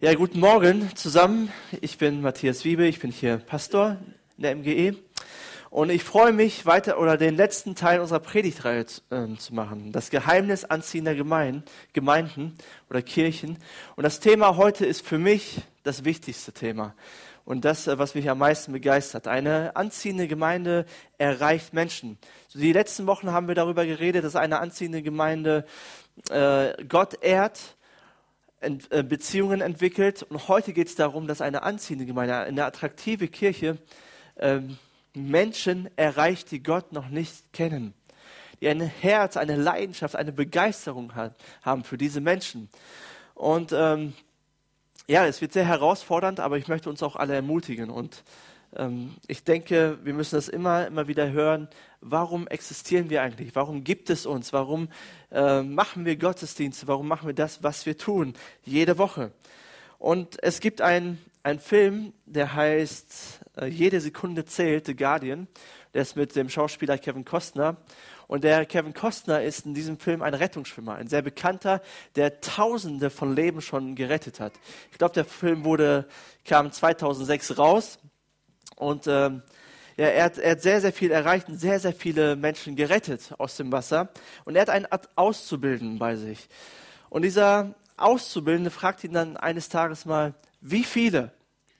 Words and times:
Ja, 0.00 0.14
guten 0.14 0.38
Morgen 0.38 0.94
zusammen. 0.94 1.52
Ich 1.80 1.98
bin 1.98 2.20
Matthias 2.20 2.64
Wiebe, 2.64 2.86
ich 2.86 3.00
bin 3.00 3.10
hier 3.10 3.38
Pastor 3.38 3.96
in 4.36 4.44
der 4.44 4.54
MGE 4.54 4.96
und 5.70 5.90
ich 5.90 6.04
freue 6.04 6.32
mich 6.32 6.66
weiter 6.66 7.00
oder 7.00 7.16
den 7.16 7.34
letzten 7.34 7.74
Teil 7.74 7.98
unserer 7.98 8.20
Predigtreihe 8.20 8.86
äh, 9.10 9.36
zu 9.36 9.54
machen. 9.56 9.90
Das 9.90 10.10
Geheimnis 10.10 10.64
anziehender 10.64 11.16
Gemeinden, 11.16 11.64
Gemeinden 11.94 12.56
oder 12.88 13.02
Kirchen. 13.02 13.58
Und 13.96 14.04
das 14.04 14.20
Thema 14.20 14.56
heute 14.56 14.86
ist 14.86 15.04
für 15.04 15.18
mich 15.18 15.62
das 15.82 16.04
wichtigste 16.04 16.52
Thema 16.52 16.94
und 17.44 17.64
das, 17.64 17.88
äh, 17.88 17.98
was 17.98 18.14
mich 18.14 18.30
am 18.30 18.38
meisten 18.38 18.70
begeistert. 18.70 19.26
Eine 19.26 19.74
anziehende 19.74 20.28
Gemeinde 20.28 20.86
erreicht 21.16 21.74
Menschen. 21.74 22.18
So 22.46 22.60
die 22.60 22.72
letzten 22.72 23.08
Wochen 23.08 23.32
haben 23.32 23.48
wir 23.48 23.56
darüber 23.56 23.84
geredet, 23.84 24.22
dass 24.22 24.36
eine 24.36 24.60
anziehende 24.60 25.02
Gemeinde 25.02 25.66
äh, 26.30 26.84
Gott 26.84 27.20
ehrt 27.20 27.74
Ent, 28.60 28.90
äh, 28.90 29.02
Beziehungen 29.02 29.60
entwickelt. 29.60 30.24
Und 30.24 30.48
heute 30.48 30.72
geht 30.72 30.88
es 30.88 30.94
darum, 30.94 31.26
dass 31.26 31.40
eine 31.40 31.62
anziehende 31.62 32.06
Gemeinde, 32.06 32.36
eine 32.36 32.64
attraktive 32.64 33.28
Kirche 33.28 33.78
ähm, 34.36 34.78
Menschen 35.14 35.88
erreicht, 35.96 36.50
die 36.50 36.62
Gott 36.62 36.92
noch 36.92 37.08
nicht 37.08 37.52
kennen. 37.52 37.94
Die 38.60 38.68
ein 38.68 38.80
Herz, 38.80 39.36
eine 39.36 39.56
Leidenschaft, 39.56 40.16
eine 40.16 40.32
Begeisterung 40.32 41.14
hat, 41.14 41.36
haben 41.62 41.84
für 41.84 41.96
diese 41.96 42.20
Menschen. 42.20 42.68
Und 43.34 43.72
ähm, 43.72 44.14
ja, 45.06 45.24
es 45.26 45.40
wird 45.40 45.52
sehr 45.52 45.64
herausfordernd, 45.64 46.40
aber 46.40 46.58
ich 46.58 46.68
möchte 46.68 46.90
uns 46.90 47.02
auch 47.02 47.16
alle 47.16 47.34
ermutigen. 47.34 47.90
Und 47.90 48.24
ich 49.26 49.44
denke, 49.44 49.98
wir 50.02 50.12
müssen 50.12 50.36
das 50.36 50.48
immer, 50.48 50.86
immer 50.86 51.08
wieder 51.08 51.32
hören. 51.32 51.68
Warum 52.00 52.46
existieren 52.46 53.08
wir 53.08 53.22
eigentlich? 53.22 53.56
Warum 53.56 53.82
gibt 53.82 54.10
es 54.10 54.26
uns? 54.26 54.52
Warum 54.52 54.88
äh, 55.32 55.62
machen 55.62 56.04
wir 56.04 56.16
Gottesdienste? 56.16 56.86
Warum 56.86 57.08
machen 57.08 57.26
wir 57.26 57.34
das, 57.34 57.62
was 57.62 57.86
wir 57.86 57.96
tun? 57.96 58.34
Jede 58.64 58.98
Woche. 58.98 59.32
Und 59.98 60.40
es 60.42 60.60
gibt 60.60 60.80
einen 60.82 61.18
Film, 61.58 62.12
der 62.26 62.54
heißt 62.54 63.40
äh, 63.56 63.66
Jede 63.66 64.00
Sekunde 64.00 64.44
zählt, 64.44 64.86
The 64.86 64.94
Guardian. 64.94 65.48
Der 65.94 66.02
ist 66.02 66.14
mit 66.14 66.36
dem 66.36 66.50
Schauspieler 66.50 66.98
Kevin 66.98 67.24
Costner. 67.24 67.78
Und 68.28 68.44
der 68.44 68.66
Kevin 68.66 68.92
Costner 68.92 69.42
ist 69.42 69.64
in 69.64 69.72
diesem 69.72 69.98
Film 69.98 70.20
ein 70.20 70.34
Rettungsschwimmer, 70.34 70.96
ein 70.96 71.08
sehr 71.08 71.22
bekannter, 71.22 71.80
der 72.14 72.42
Tausende 72.42 73.08
von 73.08 73.34
Leben 73.34 73.62
schon 73.62 73.94
gerettet 73.94 74.38
hat. 74.38 74.52
Ich 74.92 74.98
glaube, 74.98 75.14
der 75.14 75.24
Film 75.24 75.64
wurde, 75.64 76.06
kam 76.44 76.70
2006 76.70 77.56
raus 77.56 77.98
und 78.78 79.06
ähm, 79.08 79.42
ja, 79.96 80.06
er, 80.06 80.24
hat, 80.24 80.38
er 80.38 80.52
hat 80.52 80.62
sehr, 80.62 80.80
sehr 80.80 80.92
viel 80.92 81.10
erreicht 81.10 81.48
und 81.48 81.58
sehr, 81.58 81.80
sehr 81.80 81.92
viele 81.92 82.36
Menschen 82.36 82.76
gerettet 82.76 83.34
aus 83.38 83.56
dem 83.56 83.72
Wasser. 83.72 84.10
Und 84.44 84.54
er 84.54 84.62
hat 84.62 84.70
einen 84.70 84.86
Auszubildenden 85.16 85.98
bei 85.98 86.14
sich. 86.14 86.48
Und 87.10 87.22
dieser 87.22 87.74
Auszubildende 87.96 88.70
fragt 88.70 89.02
ihn 89.02 89.12
dann 89.12 89.36
eines 89.36 89.68
Tages 89.68 90.04
mal, 90.04 90.34
wie 90.60 90.84
viele? 90.84 91.32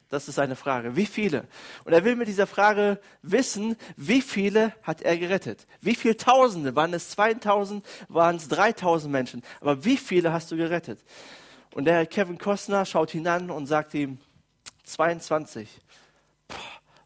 Das 0.09 0.27
ist 0.27 0.35
seine 0.35 0.57
Frage. 0.57 0.97
Wie 0.97 1.07
viele? 1.07 1.45
Und 1.85 1.93
er 1.93 2.03
will 2.03 2.17
mit 2.17 2.27
dieser 2.27 2.49
Frage 2.49 2.99
wissen, 3.23 3.77
wie 3.97 4.23
viele 4.23 4.73
hat 4.83 5.03
er 5.03 5.17
gerettet? 5.17 5.67
Wie 5.81 5.95
viele 5.95 6.17
Tausende? 6.17 6.75
Waren 6.75 6.95
es 6.95 7.11
2000? 7.11 7.87
Waren 8.09 8.37
es 8.37 8.49
3000 8.49 9.13
Menschen? 9.13 9.43
Aber 9.61 9.85
wie 9.85 9.99
viele 9.99 10.33
hast 10.33 10.51
du 10.51 10.57
gerettet? 10.57 11.05
Und 11.73 11.85
der 11.85 12.05
Kevin 12.07 12.39
Costner 12.39 12.85
schaut 12.85 13.15
ihn 13.15 13.29
an 13.29 13.51
und 13.51 13.67
sagt 13.67 13.95
ihm, 13.95 14.19
22 14.83 15.69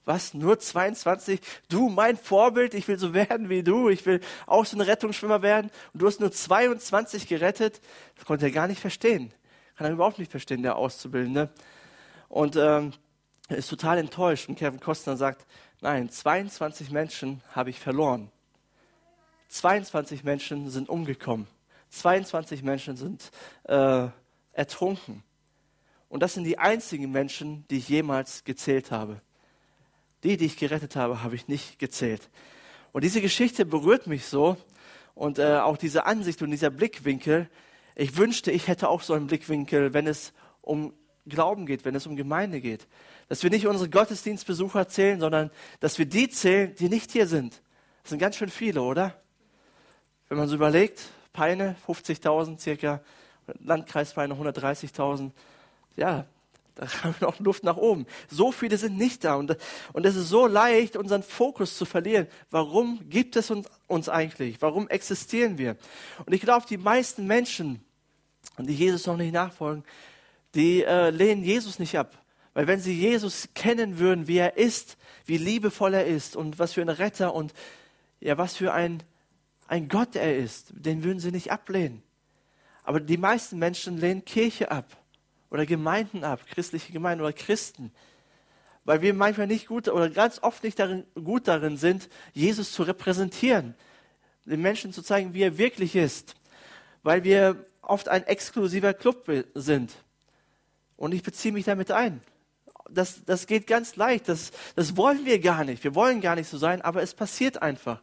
was, 0.04 0.34
nur 0.34 0.58
22? 0.58 1.40
Du, 1.68 1.88
mein 1.88 2.16
Vorbild, 2.16 2.74
ich 2.74 2.88
will 2.88 2.98
so 2.98 3.14
werden 3.14 3.48
wie 3.48 3.62
du, 3.62 3.88
ich 3.88 4.04
will 4.04 4.20
auch 4.46 4.64
so 4.64 4.76
ein 4.76 4.80
Rettungsschwimmer 4.80 5.42
werden 5.42 5.70
und 5.92 6.02
du 6.02 6.06
hast 6.06 6.20
nur 6.20 6.32
22 6.32 7.28
gerettet. 7.28 7.80
Das 8.16 8.24
konnte 8.24 8.46
er 8.46 8.50
gar 8.50 8.66
nicht 8.66 8.80
verstehen. 8.80 9.32
Kann 9.76 9.86
er 9.86 9.92
überhaupt 9.92 10.18
nicht 10.18 10.30
verstehen, 10.30 10.62
der 10.62 10.76
Auszubildende. 10.76 11.50
Und 12.28 12.56
ähm, 12.56 12.92
er 13.48 13.56
ist 13.56 13.68
total 13.68 13.98
enttäuscht 13.98 14.48
und 14.48 14.56
Kevin 14.56 14.80
Costner 14.80 15.16
sagt, 15.16 15.46
nein, 15.80 16.10
22 16.10 16.90
Menschen 16.90 17.42
habe 17.52 17.70
ich 17.70 17.78
verloren. 17.78 18.30
22 19.48 20.24
Menschen 20.24 20.70
sind 20.70 20.88
umgekommen. 20.88 21.46
22 21.90 22.62
Menschen 22.62 22.96
sind 22.96 23.30
äh, 23.64 24.08
ertrunken. 24.52 25.22
Und 26.08 26.22
das 26.22 26.34
sind 26.34 26.44
die 26.44 26.58
einzigen 26.58 27.10
Menschen, 27.10 27.66
die 27.68 27.78
ich 27.78 27.88
jemals 27.88 28.44
gezählt 28.44 28.90
habe. 28.90 29.20
Die, 30.24 30.36
die 30.36 30.46
ich 30.46 30.56
gerettet 30.56 30.96
habe, 30.96 31.22
habe 31.22 31.34
ich 31.34 31.48
nicht 31.48 31.78
gezählt. 31.78 32.28
Und 32.92 33.04
diese 33.04 33.20
Geschichte 33.20 33.64
berührt 33.64 34.06
mich 34.06 34.26
so 34.26 34.56
und 35.14 35.38
äh, 35.38 35.56
auch 35.56 35.76
diese 35.76 36.06
Ansicht 36.06 36.42
und 36.42 36.50
dieser 36.50 36.70
Blickwinkel. 36.70 37.48
Ich 37.94 38.16
wünschte, 38.16 38.50
ich 38.50 38.68
hätte 38.68 38.88
auch 38.88 39.02
so 39.02 39.14
einen 39.14 39.26
Blickwinkel, 39.26 39.94
wenn 39.94 40.06
es 40.06 40.32
um 40.60 40.92
Glauben 41.26 41.66
geht, 41.66 41.84
wenn 41.84 41.94
es 41.94 42.06
um 42.06 42.16
Gemeinde 42.16 42.60
geht. 42.60 42.86
Dass 43.28 43.42
wir 43.42 43.50
nicht 43.50 43.66
unsere 43.66 43.88
Gottesdienstbesucher 43.88 44.88
zählen, 44.88 45.20
sondern 45.20 45.50
dass 45.80 45.98
wir 45.98 46.06
die 46.06 46.28
zählen, 46.28 46.74
die 46.74 46.88
nicht 46.88 47.12
hier 47.12 47.26
sind. 47.26 47.62
Das 48.02 48.10
sind 48.10 48.18
ganz 48.18 48.36
schön 48.36 48.50
viele, 48.50 48.82
oder? 48.82 49.20
Wenn 50.28 50.38
man 50.38 50.48
so 50.48 50.54
überlegt, 50.56 51.00
Peine 51.32 51.76
50.000 51.86 52.58
circa, 52.58 53.00
Landkreis 53.60 54.14
Peine 54.14 54.34
130.000. 54.34 55.30
Ja, 55.96 56.26
da 56.74 56.86
haben 57.02 57.14
wir 57.18 57.28
noch 57.28 57.38
Luft 57.40 57.64
nach 57.64 57.76
oben. 57.76 58.06
So 58.28 58.52
viele 58.52 58.76
sind 58.78 58.96
nicht 58.96 59.24
da. 59.24 59.34
Und, 59.36 59.56
und 59.92 60.06
es 60.06 60.16
ist 60.16 60.28
so 60.28 60.46
leicht, 60.46 60.96
unseren 60.96 61.22
Fokus 61.22 61.76
zu 61.76 61.84
verlieren. 61.84 62.26
Warum 62.50 63.00
gibt 63.08 63.36
es 63.36 63.50
uns, 63.50 63.68
uns 63.86 64.08
eigentlich? 64.08 64.60
Warum 64.60 64.88
existieren 64.88 65.58
wir? 65.58 65.76
Und 66.24 66.32
ich 66.32 66.40
glaube, 66.40 66.66
die 66.68 66.78
meisten 66.78 67.26
Menschen, 67.26 67.84
die 68.58 68.74
Jesus 68.74 69.06
noch 69.06 69.16
nicht 69.16 69.32
nachfolgen, 69.32 69.84
die 70.54 70.82
äh, 70.84 71.10
lehnen 71.10 71.44
Jesus 71.44 71.78
nicht 71.78 71.96
ab. 71.98 72.18
Weil 72.54 72.66
wenn 72.66 72.80
sie 72.80 72.92
Jesus 72.92 73.48
kennen 73.54 73.98
würden, 73.98 74.28
wie 74.28 74.36
er 74.36 74.56
ist, 74.56 74.98
wie 75.24 75.38
liebevoll 75.38 75.94
er 75.94 76.06
ist 76.06 76.36
und 76.36 76.58
was 76.58 76.74
für 76.74 76.82
ein 76.82 76.90
Retter 76.90 77.34
und 77.34 77.54
ja, 78.20 78.36
was 78.36 78.56
für 78.56 78.72
ein, 78.72 79.02
ein 79.68 79.88
Gott 79.88 80.16
er 80.16 80.36
ist, 80.36 80.68
den 80.70 81.02
würden 81.02 81.18
sie 81.18 81.32
nicht 81.32 81.50
ablehnen. 81.50 82.02
Aber 82.82 83.00
die 83.00 83.16
meisten 83.16 83.58
Menschen 83.58 83.98
lehnen 83.98 84.24
Kirche 84.24 84.70
ab 84.70 85.01
oder 85.52 85.66
Gemeinden 85.66 86.24
ab, 86.24 86.40
christliche 86.50 86.94
Gemeinden 86.94 87.22
oder 87.22 87.34
Christen, 87.34 87.92
weil 88.84 89.02
wir 89.02 89.12
manchmal 89.12 89.46
nicht 89.46 89.66
gut 89.66 89.86
oder 89.86 90.08
ganz 90.08 90.42
oft 90.42 90.64
nicht 90.64 90.78
darin, 90.78 91.04
gut 91.14 91.46
darin 91.46 91.76
sind, 91.76 92.08
Jesus 92.32 92.72
zu 92.72 92.82
repräsentieren, 92.84 93.74
den 94.46 94.62
Menschen 94.62 94.94
zu 94.94 95.02
zeigen, 95.02 95.34
wie 95.34 95.42
er 95.42 95.58
wirklich 95.58 95.94
ist, 95.94 96.36
weil 97.02 97.22
wir 97.22 97.66
oft 97.82 98.08
ein 98.08 98.26
exklusiver 98.26 98.94
Club 98.94 99.30
sind. 99.54 99.92
Und 100.96 101.12
ich 101.12 101.22
beziehe 101.22 101.52
mich 101.52 101.66
damit 101.66 101.90
ein. 101.90 102.22
Das, 102.88 103.22
das 103.26 103.46
geht 103.46 103.66
ganz 103.66 103.96
leicht. 103.96 104.30
Das, 104.30 104.52
das 104.74 104.96
wollen 104.96 105.26
wir 105.26 105.38
gar 105.38 105.64
nicht. 105.64 105.84
Wir 105.84 105.94
wollen 105.94 106.22
gar 106.22 106.34
nicht 106.34 106.48
so 106.48 106.56
sein, 106.56 106.80
aber 106.80 107.02
es 107.02 107.12
passiert 107.12 107.60
einfach. 107.60 108.00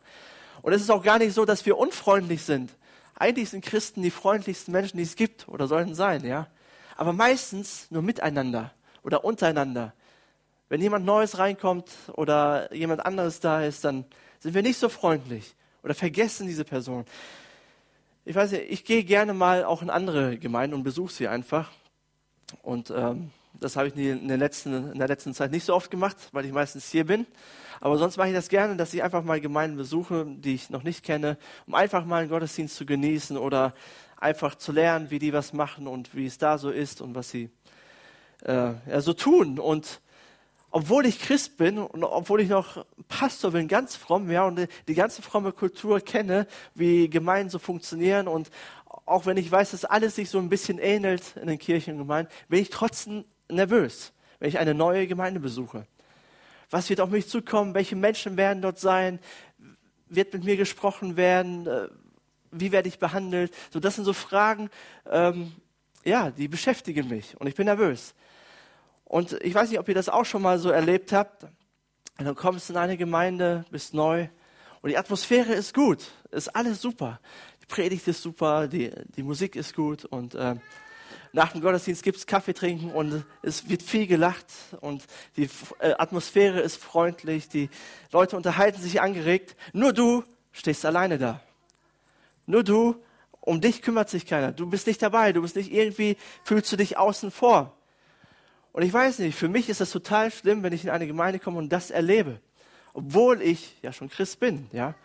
Und 0.62 0.74
es 0.74 0.84
ist 0.84 0.92
auch 0.92 1.04
gar 1.04 1.18
nicht 1.18 1.34
so, 1.34 1.46
dass 1.46 1.66
wir 1.66 1.80
unfreundlich 1.80 2.44
sind. 2.44 2.72
Eigentlich 3.16 3.50
sind 3.50 3.66
Christen 3.66 4.04
die 4.04 4.12
freundlichsten 4.12 4.72
Menschen, 4.72 4.98
die 4.98 5.04
es 5.04 5.16
gibt 5.16 5.48
oder 5.48 5.68
sollten 5.68 5.96
sein, 5.96 6.24
ja 6.24 6.48
aber 7.00 7.14
meistens 7.14 7.90
nur 7.92 8.02
miteinander 8.02 8.74
oder 9.04 9.24
untereinander. 9.24 9.94
Wenn 10.68 10.82
jemand 10.82 11.06
Neues 11.06 11.38
reinkommt 11.38 11.90
oder 12.12 12.74
jemand 12.76 13.06
anderes 13.06 13.40
da 13.40 13.64
ist, 13.64 13.86
dann 13.86 14.04
sind 14.40 14.54
wir 14.54 14.62
nicht 14.62 14.78
so 14.78 14.90
freundlich 14.90 15.56
oder 15.82 15.96
vergessen 15.96 16.46
diese 16.46 16.66
Person. 16.66 17.06
Ich 18.26 18.36
weiß 18.36 18.52
nicht, 18.52 18.66
ich 18.70 18.84
gehe 18.84 19.06
gerne 19.06 19.34
mal 19.34 19.64
auch 19.64 19.82
in 19.82 19.90
andere 19.90 20.38
Gemeinden 20.38 20.76
und 20.76 20.84
besuche 20.84 21.14
sie 21.14 21.30
einfach. 21.30 21.72
Und 22.64 22.92
ähm, 22.92 23.32
das 23.54 23.78
habe 23.78 23.88
ich 23.88 23.96
in 23.96 24.28
der, 24.28 24.38
letzten, 24.38 24.92
in 24.92 25.00
der 25.00 25.08
letzten 25.08 25.34
Zeit 25.34 25.52
nicht 25.52 25.64
so 25.64 25.76
oft 25.76 25.90
gemacht, 25.90 26.18
weil 26.34 26.44
ich 26.44 26.52
meistens 26.52 26.92
hier 26.92 27.06
bin. 27.06 27.26
Aber 27.80 27.98
sonst 27.98 28.18
mache 28.18 28.28
ich 28.28 28.34
das 28.34 28.50
gerne, 28.50 28.76
dass 28.76 28.94
ich 28.94 29.04
einfach 29.04 29.24
mal 29.24 29.40
Gemeinden 29.40 29.78
besuche, 29.78 30.26
die 30.28 30.56
ich 30.56 30.70
noch 30.70 30.84
nicht 30.84 31.06
kenne, 31.06 31.38
um 31.66 31.76
einfach 31.76 32.04
mal 32.04 32.18
einen 32.18 32.30
Gottesdienst 32.30 32.76
zu 32.76 32.86
genießen 32.86 33.38
oder 33.38 33.74
einfach 34.20 34.56
zu 34.56 34.72
lernen, 34.72 35.10
wie 35.10 35.20
die 35.20 35.34
was 35.34 35.54
machen 35.54 35.88
und 35.88 36.16
wie 36.16 36.26
es 36.26 36.38
da 36.38 36.58
so 36.58 36.70
ist 36.70 37.02
und 37.02 37.16
was 37.16 37.30
sie 37.30 37.50
äh, 38.44 38.74
ja, 38.88 39.02
so 39.02 39.14
tun. 39.14 39.60
Und 39.60 40.02
obwohl 40.72 41.06
ich 41.06 41.20
Christ 41.20 41.58
bin 41.58 41.80
und 41.80 42.04
obwohl 42.04 42.42
ich 42.42 42.50
noch 42.50 42.86
Pastor 43.08 43.52
bin, 43.52 43.68
ganz 43.68 43.96
fromm, 43.96 44.30
ja, 44.30 44.46
und 44.46 44.68
die 44.88 44.94
ganze 44.94 45.22
fromme 45.22 45.52
Kultur 45.52 46.00
kenne, 46.00 46.48
wie 46.76 47.10
Gemeinden 47.10 47.50
so 47.50 47.60
funktionieren 47.60 48.28
und 48.28 48.52
auch 49.06 49.26
wenn 49.26 49.38
ich 49.38 49.52
weiß, 49.52 49.72
dass 49.72 49.86
alles 49.86 50.16
sich 50.16 50.30
so 50.30 50.38
ein 50.38 50.50
bisschen 50.50 50.78
ähnelt 50.78 51.36
in 51.38 51.48
den 51.48 51.58
Kirchen 51.58 51.94
und 51.94 52.00
Gemeinden, 52.02 52.32
bin 52.48 52.62
ich 52.62 52.70
trotzdem 52.70 53.26
nervös, 53.50 54.14
wenn 54.38 54.50
ich 54.50 54.60
eine 54.60 54.76
neue 54.76 55.08
Gemeinde 55.08 55.40
besuche. 55.40 55.88
Was 56.70 56.90
wird 56.90 57.02
auf 57.02 57.10
mich 57.10 57.28
zukommen? 57.28 57.74
Welche 57.74 57.96
Menschen 57.96 58.38
werden 58.38 58.62
dort 58.62 58.80
sein? 58.80 59.20
Wird 60.08 60.34
mit 60.34 60.44
mir 60.44 60.58
gesprochen 60.58 61.18
werden? 61.18 61.68
Wie 62.52 62.72
werde 62.72 62.88
ich 62.88 63.00
behandelt? 63.00 63.54
So, 63.72 63.80
das 63.80 63.96
sind 63.96 64.06
so 64.06 64.14
Fragen, 64.14 64.70
ähm, 65.10 65.54
ja, 66.04 66.32
die 66.32 66.48
beschäftigen 66.48 67.08
mich 67.08 67.40
und 67.40 67.48
ich 67.48 67.56
bin 67.56 67.66
nervös. 67.66 68.16
Und 69.06 69.34
ich 69.42 69.54
weiß 69.54 69.70
nicht, 69.70 69.80
ob 69.80 69.88
ihr 69.88 69.96
das 69.96 70.10
auch 70.10 70.26
schon 70.26 70.42
mal 70.42 70.60
so 70.60 70.70
erlebt 70.70 71.12
habt. 71.12 71.44
Und 72.20 72.26
dann 72.26 72.36
kommst 72.36 72.70
du 72.70 72.74
in 72.74 72.80
eine 72.80 72.98
Gemeinde, 72.98 73.66
bist 73.72 73.94
neu 73.94 74.28
und 74.82 74.90
die 74.90 74.98
Atmosphäre 74.98 75.54
ist 75.54 75.74
gut, 75.74 76.12
ist 76.32 76.56
alles 76.56 76.82
super. 76.82 77.20
Die 77.62 77.66
Predigt 77.66 78.08
ist 78.08 78.22
super, 78.22 78.68
die, 78.68 78.92
die 79.16 79.24
Musik 79.24 79.56
ist 79.56 79.76
gut 79.76 80.06
und 80.06 80.36
äh, 80.36 80.56
nach 81.32 81.52
dem 81.52 81.62
Gottesdienst 81.62 82.02
gibt 82.04 82.18
es 82.18 82.26
Kaffee 82.26 82.54
trinken 82.54 82.92
und 82.92 83.26
es 83.42 83.70
wird 83.70 83.84
viel 83.84 84.08
gelacht 84.08 84.46
und 84.82 85.04
die 85.38 85.50
äh, 85.80 85.94
Atmosphäre 85.98 86.60
ist 86.62 86.78
freundlich, 86.78 87.50
die 87.50 87.70
Leute 88.12 88.36
unterhalten 88.36 88.82
sich 88.82 89.02
angeregt. 89.02 89.56
Nur 89.74 89.94
du 89.94 90.24
stehst 90.52 90.86
alleine 90.86 91.18
da. 91.18 91.42
Nur 92.50 92.64
du, 92.64 92.96
um 93.42 93.62
dich 93.62 93.84
kümmert 93.84 94.10
sich 94.10 94.26
keiner. 94.26 94.52
Du 94.52 94.68
bist 94.68 94.88
nicht 94.88 95.04
dabei, 95.04 95.34
du 95.34 95.44
bist 95.44 95.56
nicht 95.56 95.72
irgendwie, 95.72 96.18
fühlst 96.44 96.72
du 96.72 96.78
dich 96.78 96.98
außen 96.98 97.30
vor. 97.30 97.78
Und 98.72 98.82
ich 98.82 98.92
weiß 98.92 99.20
nicht, 99.20 99.38
für 99.38 99.48
mich 99.48 99.70
ist 99.70 99.82
das 99.82 99.92
total 99.92 100.32
schlimm, 100.32 100.64
wenn 100.64 100.74
ich 100.74 100.84
in 100.84 100.90
eine 100.90 101.06
Gemeinde 101.06 101.38
komme 101.38 101.60
und 101.60 101.70
das 101.70 101.92
erlebe. 101.92 102.40
Obwohl 102.94 103.44
ich 103.44 103.78
ja 103.84 103.94
schon 103.94 104.10
Christ 104.10 104.40
bin, 104.40 104.68
ja. 104.72 104.96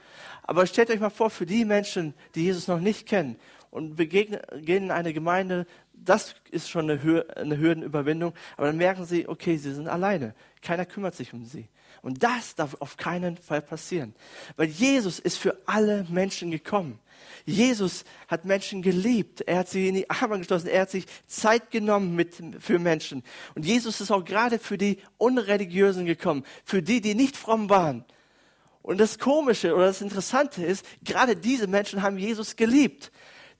Aber 0.42 0.66
stellt 0.66 0.88
euch 0.88 1.00
mal 1.00 1.10
vor, 1.10 1.28
für 1.28 1.44
die 1.44 1.66
Menschen, 1.66 2.14
die 2.34 2.44
Jesus 2.44 2.66
noch 2.66 2.80
nicht 2.80 3.06
kennen 3.06 3.36
und 3.70 3.94
begegnen, 3.94 4.40
gehen 4.62 4.84
in 4.84 4.90
eine 4.90 5.12
Gemeinde, 5.12 5.66
das 5.92 6.36
ist 6.50 6.70
schon 6.70 6.88
eine, 6.88 7.02
Hür 7.02 7.26
eine 7.36 7.58
Hürdenüberwindung, 7.58 8.32
aber 8.56 8.68
dann 8.68 8.78
merken 8.78 9.04
sie, 9.04 9.28
okay, 9.28 9.58
sie 9.58 9.74
sind 9.74 9.88
alleine. 9.88 10.34
Keiner 10.62 10.86
kümmert 10.86 11.14
sich 11.14 11.34
um 11.34 11.44
sie. 11.44 11.68
Und 12.00 12.22
das 12.22 12.54
darf 12.54 12.74
auf 12.80 12.96
keinen 12.96 13.36
Fall 13.36 13.60
passieren. 13.60 14.14
Weil 14.56 14.68
Jesus 14.68 15.18
ist 15.18 15.36
für 15.36 15.58
alle 15.66 16.06
Menschen 16.08 16.50
gekommen. 16.50 17.00
Jesus 17.44 18.04
hat 18.28 18.44
Menschen 18.44 18.82
geliebt. 18.82 19.42
Er 19.42 19.58
hat 19.58 19.68
sie 19.68 19.88
in 19.88 19.94
die 19.94 20.08
Arme 20.10 20.38
geschlossen. 20.38 20.68
Er 20.68 20.82
hat 20.82 20.90
sich 20.90 21.06
Zeit 21.26 21.70
genommen 21.70 22.14
mit, 22.14 22.36
für 22.60 22.78
Menschen. 22.78 23.22
Und 23.54 23.64
Jesus 23.64 24.00
ist 24.00 24.10
auch 24.10 24.24
gerade 24.24 24.58
für 24.58 24.78
die 24.78 24.98
Unreligiösen 25.18 26.06
gekommen. 26.06 26.44
Für 26.64 26.82
die, 26.82 27.00
die 27.00 27.14
nicht 27.14 27.36
fromm 27.36 27.70
waren. 27.70 28.04
Und 28.82 28.98
das 28.98 29.18
Komische 29.18 29.74
oder 29.74 29.86
das 29.86 30.02
Interessante 30.02 30.64
ist, 30.64 30.84
gerade 31.02 31.36
diese 31.36 31.66
Menschen 31.66 32.02
haben 32.02 32.18
Jesus 32.18 32.56
geliebt 32.56 33.10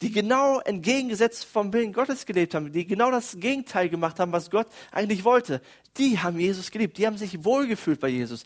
die 0.03 0.11
genau 0.11 0.61
entgegengesetzt 0.61 1.45
vom 1.45 1.73
Willen 1.73 1.93
Gottes 1.93 2.27
gelebt 2.27 2.55
haben, 2.55 2.73
die 2.73 2.87
genau 2.87 3.11
das 3.11 3.39
Gegenteil 3.39 3.89
gemacht 3.89 4.19
haben, 4.19 4.33
was 4.33 4.51
Gott 4.51 4.67
eigentlich 4.93 5.25
wollte, 5.25 5.63
die 5.97 6.19
haben 6.19 6.39
Jesus 6.39 6.71
geliebt, 6.71 6.99
die 6.99 7.07
haben 7.07 7.17
sich 7.17 7.45
wohlgefühlt 7.45 8.01
bei 8.01 8.09
Jesus. 8.09 8.45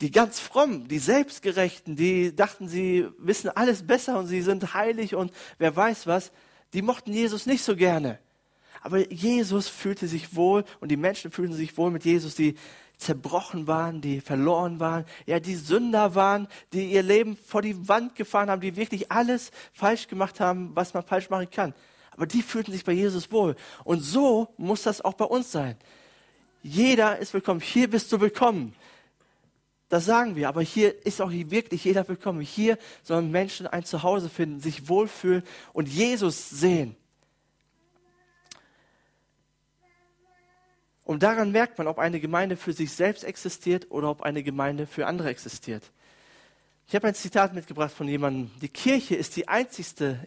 Die 0.00 0.10
ganz 0.10 0.40
fromm, 0.40 0.88
die 0.88 0.98
Selbstgerechten, 0.98 1.94
die 1.94 2.34
dachten, 2.34 2.68
sie 2.68 3.06
wissen 3.18 3.50
alles 3.50 3.86
besser 3.86 4.18
und 4.18 4.26
sie 4.26 4.40
sind 4.40 4.72
heilig 4.72 5.14
und 5.14 5.32
wer 5.58 5.74
weiß 5.76 6.06
was, 6.06 6.32
die 6.72 6.82
mochten 6.82 7.12
Jesus 7.12 7.46
nicht 7.46 7.62
so 7.62 7.76
gerne. 7.76 8.18
Aber 8.82 9.12
Jesus 9.12 9.68
fühlte 9.68 10.08
sich 10.08 10.34
wohl 10.34 10.64
und 10.80 10.90
die 10.90 10.96
Menschen 10.96 11.30
fühlten 11.30 11.54
sich 11.54 11.76
wohl 11.76 11.90
mit 11.90 12.04
Jesus, 12.04 12.34
die 12.34 12.54
zerbrochen 12.96 13.66
waren, 13.66 14.00
die 14.00 14.20
verloren 14.20 14.80
waren, 14.80 15.04
ja, 15.26 15.40
die 15.40 15.54
Sünder 15.54 16.14
waren, 16.14 16.48
die 16.72 16.92
ihr 16.92 17.02
Leben 17.02 17.36
vor 17.36 17.62
die 17.62 17.88
Wand 17.88 18.14
gefahren 18.14 18.50
haben, 18.50 18.60
die 18.60 18.76
wirklich 18.76 19.10
alles 19.10 19.50
falsch 19.72 20.06
gemacht 20.06 20.40
haben, 20.40 20.70
was 20.74 20.94
man 20.94 21.02
falsch 21.02 21.30
machen 21.30 21.50
kann. 21.50 21.74
Aber 22.12 22.26
die 22.26 22.42
fühlten 22.42 22.72
sich 22.72 22.84
bei 22.84 22.92
Jesus 22.92 23.32
wohl. 23.32 23.56
Und 23.84 24.00
so 24.00 24.48
muss 24.56 24.82
das 24.82 25.00
auch 25.02 25.14
bei 25.14 25.24
uns 25.24 25.52
sein. 25.52 25.76
Jeder 26.62 27.18
ist 27.18 27.32
willkommen. 27.32 27.60
Hier 27.60 27.88
bist 27.88 28.12
du 28.12 28.20
willkommen. 28.20 28.74
Das 29.90 30.04
sagen 30.04 30.36
wir, 30.36 30.48
aber 30.48 30.62
hier 30.62 31.04
ist 31.04 31.20
auch 31.20 31.32
wirklich 31.32 31.84
jeder 31.84 32.06
willkommen. 32.06 32.40
Hier 32.40 32.78
sollen 33.02 33.32
Menschen 33.32 33.66
ein 33.66 33.84
Zuhause 33.84 34.28
finden, 34.28 34.60
sich 34.60 34.88
wohlfühlen 34.88 35.42
und 35.72 35.88
Jesus 35.88 36.48
sehen. 36.48 36.94
Und 41.02 41.24
daran 41.24 41.50
merkt 41.50 41.76
man, 41.76 41.88
ob 41.88 41.98
eine 41.98 42.20
Gemeinde 42.20 42.56
für 42.56 42.72
sich 42.72 42.92
selbst 42.92 43.24
existiert 43.24 43.90
oder 43.90 44.10
ob 44.10 44.22
eine 44.22 44.44
Gemeinde 44.44 44.86
für 44.86 45.08
andere 45.08 45.28
existiert. 45.28 45.82
Ich 46.86 46.94
habe 46.94 47.08
ein 47.08 47.16
Zitat 47.16 47.52
mitgebracht 47.52 47.92
von 47.92 48.06
jemandem. 48.06 48.48
Die 48.62 48.68
Kirche 48.68 49.16
ist 49.16 49.34
die 49.34 49.48
einzigste 49.48 50.24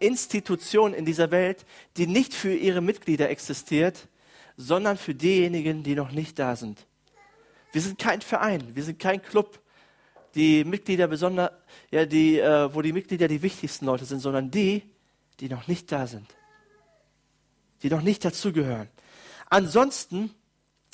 Institution 0.00 0.92
in 0.92 1.06
dieser 1.06 1.30
Welt, 1.30 1.64
die 1.96 2.06
nicht 2.06 2.34
für 2.34 2.54
ihre 2.54 2.82
Mitglieder 2.82 3.30
existiert, 3.30 4.06
sondern 4.58 4.98
für 4.98 5.14
diejenigen, 5.14 5.82
die 5.82 5.94
noch 5.94 6.12
nicht 6.12 6.38
da 6.38 6.56
sind. 6.56 6.86
Wir 7.72 7.80
sind 7.80 7.98
kein 7.98 8.20
Verein, 8.20 8.74
wir 8.74 8.82
sind 8.82 8.98
kein 8.98 9.22
Club, 9.22 9.60
die 10.34 10.64
Mitglieder 10.64 11.08
besonders, 11.08 11.50
ja, 11.90 12.06
die, 12.06 12.38
äh, 12.38 12.72
wo 12.72 12.82
die 12.82 12.92
Mitglieder 12.92 13.28
die 13.28 13.42
wichtigsten 13.42 13.86
Leute 13.86 14.04
sind, 14.04 14.20
sondern 14.20 14.50
die, 14.50 14.82
die 15.40 15.48
noch 15.48 15.66
nicht 15.66 15.90
da 15.90 16.06
sind, 16.06 16.26
die 17.82 17.90
noch 17.90 18.02
nicht 18.02 18.24
dazugehören. 18.24 18.88
Ansonsten 19.48 20.34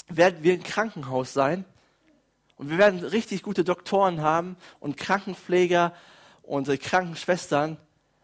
werden 0.09 0.43
wir 0.43 0.55
ein 0.55 0.63
Krankenhaus 0.63 1.33
sein 1.33 1.65
und 2.57 2.71
wir 2.71 2.79
werden 2.79 3.01
richtig 3.01 3.43
gute 3.43 3.65
Doktoren 3.65 4.21
haben 4.21 4.57
und 4.81 4.97
Krankenpfleger 4.97 5.95
und 6.43 6.69
Krankenschwestern, 6.81 7.79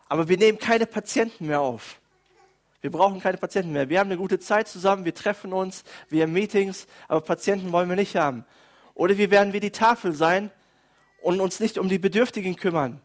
aber 0.08 0.28
wir 0.28 0.38
nehmen 0.38 0.58
keine 0.58 0.86
Patienten 0.86 1.46
mehr 1.46 1.60
auf. 1.60 2.00
Wir 2.80 2.90
brauchen 2.90 3.20
keine 3.20 3.38
Patienten 3.38 3.72
mehr. 3.72 3.88
Wir 3.88 3.98
haben 3.98 4.08
eine 4.08 4.18
gute 4.18 4.38
Zeit 4.38 4.68
zusammen, 4.68 5.04
wir 5.04 5.14
treffen 5.14 5.52
uns, 5.52 5.82
wir 6.08 6.22
haben 6.22 6.32
Meetings, 6.32 6.86
aber 7.08 7.20
Patienten 7.20 7.72
wollen 7.72 7.88
wir 7.88 7.96
nicht 7.96 8.16
haben. 8.16 8.44
Oder 8.94 9.16
wir 9.16 9.30
werden 9.30 9.52
wie 9.52 9.60
die 9.60 9.72
Tafel 9.72 10.12
sein 10.12 10.50
und 11.22 11.40
uns 11.40 11.60
nicht 11.60 11.78
um 11.78 11.88
die 11.88 11.98
Bedürftigen 11.98 12.56
kümmern, 12.56 13.00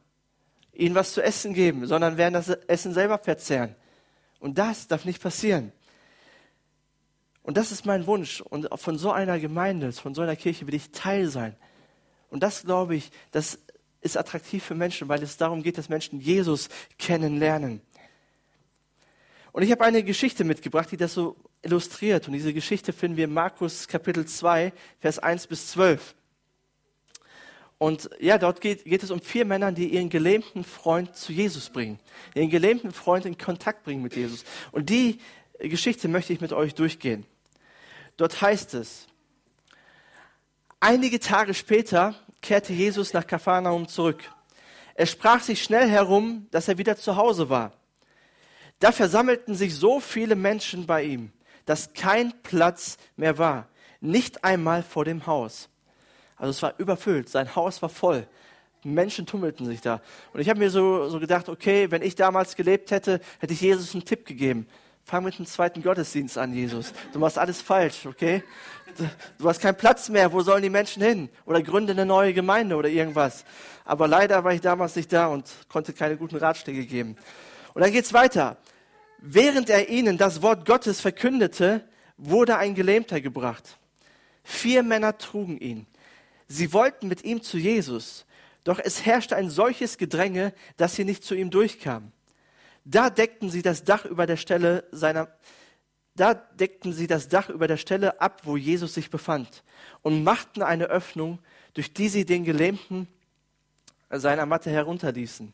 ihnen 0.71 0.95
was 0.95 1.13
zu 1.13 1.21
essen 1.21 1.53
geben, 1.53 1.87
sondern 1.87 2.17
werden 2.17 2.33
das 2.33 2.49
Essen 2.49 2.93
selber 2.93 3.17
verzehren. 3.17 3.75
Und 4.39 4.57
das 4.57 4.87
darf 4.87 5.05
nicht 5.05 5.21
passieren. 5.21 5.71
Und 7.41 7.57
das 7.57 7.71
ist 7.71 7.85
mein 7.85 8.07
Wunsch. 8.07 8.41
Und 8.41 8.67
von 8.79 8.97
so 8.97 9.11
einer 9.11 9.39
Gemeinde, 9.39 9.91
von 9.91 10.15
so 10.15 10.21
einer 10.21 10.35
Kirche 10.35 10.65
will 10.67 10.73
ich 10.73 10.91
Teil 10.91 11.27
sein. 11.27 11.55
Und 12.29 12.41
das 12.41 12.63
glaube 12.63 12.95
ich, 12.95 13.11
das 13.31 13.59
ist 14.01 14.17
attraktiv 14.17 14.63
für 14.63 14.75
Menschen, 14.75 15.07
weil 15.07 15.21
es 15.23 15.37
darum 15.37 15.63
geht, 15.63 15.77
dass 15.77 15.89
Menschen 15.89 16.19
Jesus 16.19 16.69
kennenlernen. 16.97 17.81
Und 19.53 19.61
ich 19.61 19.71
habe 19.71 19.85
eine 19.85 20.03
Geschichte 20.03 20.43
mitgebracht, 20.43 20.91
die 20.91 20.97
das 20.97 21.13
so 21.13 21.37
illustriert. 21.61 22.27
Und 22.27 22.33
diese 22.33 22.53
Geschichte 22.53 22.91
finden 22.91 23.17
wir 23.17 23.25
in 23.25 23.33
Markus 23.33 23.87
Kapitel 23.87 24.25
2, 24.25 24.73
Vers 24.99 25.19
1 25.19 25.45
bis 25.45 25.67
12. 25.69 26.15
Und 27.77 28.09
ja, 28.19 28.39
dort 28.39 28.61
geht, 28.61 28.83
geht 28.83 29.03
es 29.03 29.11
um 29.11 29.21
vier 29.21 29.45
Männer, 29.45 29.71
die 29.71 29.89
ihren 29.89 30.09
gelähmten 30.09 30.63
Freund 30.63 31.15
zu 31.15 31.31
Jesus 31.31 31.69
bringen. 31.69 31.99
Ihren 32.33 32.49
gelähmten 32.49 32.91
Freund 32.91 33.25
in 33.25 33.37
Kontakt 33.37 33.83
bringen 33.83 34.01
mit 34.01 34.15
Jesus. 34.15 34.43
Und 34.71 34.89
die 34.89 35.19
Geschichte 35.59 36.07
möchte 36.07 36.33
ich 36.33 36.41
mit 36.41 36.51
euch 36.51 36.73
durchgehen. 36.73 37.23
Dort 38.17 38.41
heißt 38.41 38.73
es, 38.73 39.05
einige 40.79 41.19
Tage 41.19 41.53
später 41.53 42.15
kehrte 42.41 42.73
Jesus 42.73 43.13
nach 43.13 43.27
Kapharnaum 43.27 43.87
zurück. 43.87 44.23
Er 44.95 45.05
sprach 45.05 45.41
sich 45.41 45.61
schnell 45.61 45.87
herum, 45.87 46.47
dass 46.49 46.67
er 46.67 46.79
wieder 46.79 46.97
zu 46.97 47.17
Hause 47.17 47.49
war. 47.49 47.73
Da 48.83 48.91
versammelten 48.91 49.55
sich 49.55 49.75
so 49.75 50.01
viele 50.01 50.35
Menschen 50.35 50.85
bei 50.85 51.03
ihm, 51.03 51.31
dass 51.65 51.93
kein 51.93 52.33
Platz 52.43 52.97
mehr 53.15 53.37
war, 53.37 53.69
nicht 54.01 54.43
einmal 54.43 54.83
vor 54.83 55.05
dem 55.05 55.25
Haus. 55.25 55.69
Also 56.35 56.49
es 56.49 56.61
war 56.61 56.73
überfüllt, 56.79 57.29
sein 57.29 57.55
Haus 57.55 57.81
war 57.81 57.87
voll. 57.87 58.27
Menschen 58.83 59.25
tummelten 59.25 59.65
sich 59.65 59.79
da. 59.79 60.01
Und 60.33 60.41
ich 60.41 60.49
habe 60.49 60.59
mir 60.59 60.69
so, 60.69 61.07
so 61.07 61.21
gedacht, 61.21 61.47
okay, 61.47 61.91
wenn 61.91 62.01
ich 62.01 62.15
damals 62.15 62.57
gelebt 62.57 62.91
hätte, 62.91 63.21
hätte 63.39 63.53
ich 63.53 63.61
Jesus 63.61 63.93
einen 63.93 64.03
Tipp 64.03 64.25
gegeben. 64.25 64.67
Fang 65.05 65.23
mit 65.23 65.39
dem 65.39 65.45
zweiten 65.45 65.81
Gottesdienst 65.81 66.37
an, 66.37 66.53
Jesus. 66.53 66.91
Du 67.13 67.19
machst 67.19 67.37
alles 67.37 67.61
falsch, 67.61 68.05
okay? 68.05 68.43
Du 69.37 69.47
hast 69.47 69.61
keinen 69.61 69.77
Platz 69.77 70.09
mehr. 70.09 70.33
Wo 70.33 70.41
sollen 70.41 70.61
die 70.61 70.69
Menschen 70.69 71.01
hin? 71.01 71.29
Oder 71.45 71.61
gründe 71.61 71.93
eine 71.93 72.05
neue 72.05 72.33
Gemeinde 72.33 72.75
oder 72.75 72.89
irgendwas. 72.89 73.45
Aber 73.85 74.09
leider 74.09 74.43
war 74.43 74.51
ich 74.51 74.59
damals 74.59 74.97
nicht 74.97 75.13
da 75.13 75.27
und 75.27 75.49
konnte 75.69 75.93
keine 75.93 76.17
guten 76.17 76.35
Ratschläge 76.35 76.85
geben. 76.85 77.15
Und 77.73 77.81
dann 77.81 77.93
geht's 77.93 78.11
weiter. 78.11 78.57
Während 79.25 79.69
er 79.69 79.87
ihnen 79.87 80.17
das 80.17 80.41
Wort 80.41 80.65
Gottes 80.65 80.99
verkündete, 80.99 81.87
wurde 82.17 82.57
ein 82.57 82.75
Gelähmter 82.75 83.21
gebracht. 83.21 83.77
Vier 84.43 84.83
Männer 84.83 85.17
trugen 85.17 85.57
ihn. 85.57 85.87
Sie 86.49 86.73
wollten 86.73 87.07
mit 87.07 87.23
ihm 87.23 87.41
zu 87.41 87.57
Jesus, 87.57 88.25
doch 88.65 88.79
es 88.79 89.05
herrschte 89.05 89.37
ein 89.37 89.49
solches 89.49 89.97
Gedränge, 89.97 90.53
dass 90.75 90.95
sie 90.95 91.05
nicht 91.05 91.23
zu 91.23 91.35
ihm 91.35 91.51
durchkamen. 91.51 92.11
Da 92.83 93.09
deckten 93.09 93.49
sie 93.49 93.61
das 93.61 93.85
Dach 93.85 94.03
über 94.03 94.27
der 94.27 94.35
Stelle 94.35 94.89
seiner, 94.91 95.29
da 96.15 96.33
deckten 96.33 96.91
sie 96.91 97.07
das 97.07 97.29
Dach 97.29 97.47
über 97.47 97.69
der 97.69 97.77
Stelle 97.77 98.19
ab, 98.19 98.41
wo 98.43 98.57
Jesus 98.57 98.93
sich 98.93 99.09
befand, 99.09 99.63
und 100.01 100.25
machten 100.25 100.61
eine 100.61 100.87
Öffnung, 100.87 101.39
durch 101.75 101.93
die 101.93 102.09
sie 102.09 102.25
den 102.25 102.43
Gelähmten 102.43 103.07
seiner 104.09 104.45
Matte 104.45 104.69
herunterließen. 104.69 105.53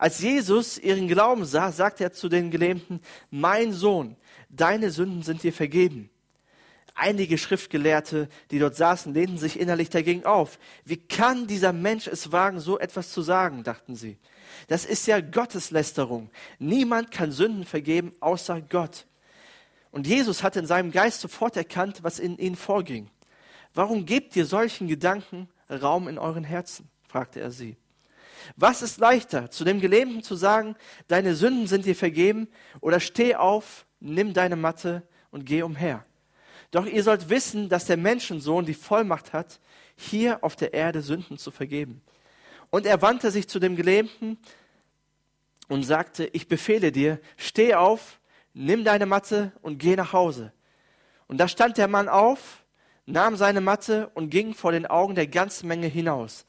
Als 0.00 0.20
Jesus 0.20 0.78
ihren 0.78 1.08
Glauben 1.08 1.44
sah, 1.44 1.72
sagte 1.72 2.04
er 2.04 2.12
zu 2.12 2.30
den 2.30 2.50
Gelähmten, 2.50 3.02
mein 3.30 3.74
Sohn, 3.74 4.16
deine 4.48 4.90
Sünden 4.90 5.22
sind 5.22 5.42
dir 5.42 5.52
vergeben. 5.52 6.08
Einige 6.94 7.36
Schriftgelehrte, 7.36 8.30
die 8.50 8.58
dort 8.58 8.76
saßen, 8.76 9.12
lehnten 9.12 9.36
sich 9.36 9.60
innerlich 9.60 9.90
dagegen 9.90 10.24
auf. 10.24 10.58
Wie 10.86 10.96
kann 10.96 11.46
dieser 11.46 11.74
Mensch 11.74 12.06
es 12.06 12.32
wagen, 12.32 12.60
so 12.60 12.78
etwas 12.78 13.12
zu 13.12 13.20
sagen, 13.20 13.62
dachten 13.62 13.94
sie. 13.94 14.16
Das 14.68 14.86
ist 14.86 15.06
ja 15.06 15.20
Gotteslästerung. 15.20 16.30
Niemand 16.58 17.10
kann 17.10 17.30
Sünden 17.30 17.66
vergeben 17.66 18.14
außer 18.20 18.62
Gott. 18.62 19.04
Und 19.90 20.06
Jesus 20.06 20.42
hat 20.42 20.56
in 20.56 20.64
seinem 20.64 20.92
Geist 20.92 21.20
sofort 21.20 21.58
erkannt, 21.58 22.02
was 22.02 22.18
in 22.18 22.38
ihnen 22.38 22.56
vorging. 22.56 23.10
Warum 23.74 24.06
gebt 24.06 24.34
ihr 24.34 24.46
solchen 24.46 24.88
Gedanken 24.88 25.50
Raum 25.68 26.08
in 26.08 26.16
euren 26.16 26.44
Herzen? 26.44 26.88
fragte 27.06 27.40
er 27.40 27.50
sie. 27.50 27.76
Was 28.56 28.82
ist 28.82 28.98
leichter, 28.98 29.50
zu 29.50 29.64
dem 29.64 29.80
Gelähmten 29.80 30.22
zu 30.22 30.34
sagen, 30.34 30.76
deine 31.08 31.34
Sünden 31.34 31.66
sind 31.66 31.84
dir 31.84 31.96
vergeben, 31.96 32.48
oder 32.80 33.00
steh 33.00 33.34
auf, 33.34 33.86
nimm 34.00 34.34
deine 34.34 34.56
Matte 34.56 35.02
und 35.30 35.46
geh 35.46 35.62
umher? 35.62 36.04
Doch 36.70 36.86
ihr 36.86 37.02
sollt 37.02 37.28
wissen, 37.28 37.68
dass 37.68 37.86
der 37.86 37.96
Menschensohn 37.96 38.64
die 38.64 38.74
Vollmacht 38.74 39.32
hat, 39.32 39.60
hier 39.96 40.42
auf 40.44 40.56
der 40.56 40.72
Erde 40.72 41.02
Sünden 41.02 41.36
zu 41.36 41.50
vergeben. 41.50 42.00
Und 42.70 42.86
er 42.86 43.02
wandte 43.02 43.30
sich 43.30 43.48
zu 43.48 43.58
dem 43.58 43.76
Gelähmten 43.76 44.38
und 45.68 45.82
sagte, 45.82 46.26
ich 46.32 46.48
befehle 46.48 46.92
dir, 46.92 47.20
steh 47.36 47.74
auf, 47.74 48.20
nimm 48.54 48.84
deine 48.84 49.06
Matte 49.06 49.52
und 49.62 49.78
geh 49.78 49.96
nach 49.96 50.12
Hause. 50.12 50.52
Und 51.26 51.38
da 51.38 51.48
stand 51.48 51.78
der 51.78 51.88
Mann 51.88 52.08
auf, 52.08 52.64
nahm 53.06 53.36
seine 53.36 53.60
Matte 53.60 54.10
und 54.14 54.30
ging 54.30 54.54
vor 54.54 54.72
den 54.72 54.86
Augen 54.86 55.14
der 55.14 55.26
ganzen 55.26 55.68
Menge 55.68 55.86
hinaus. 55.86 56.46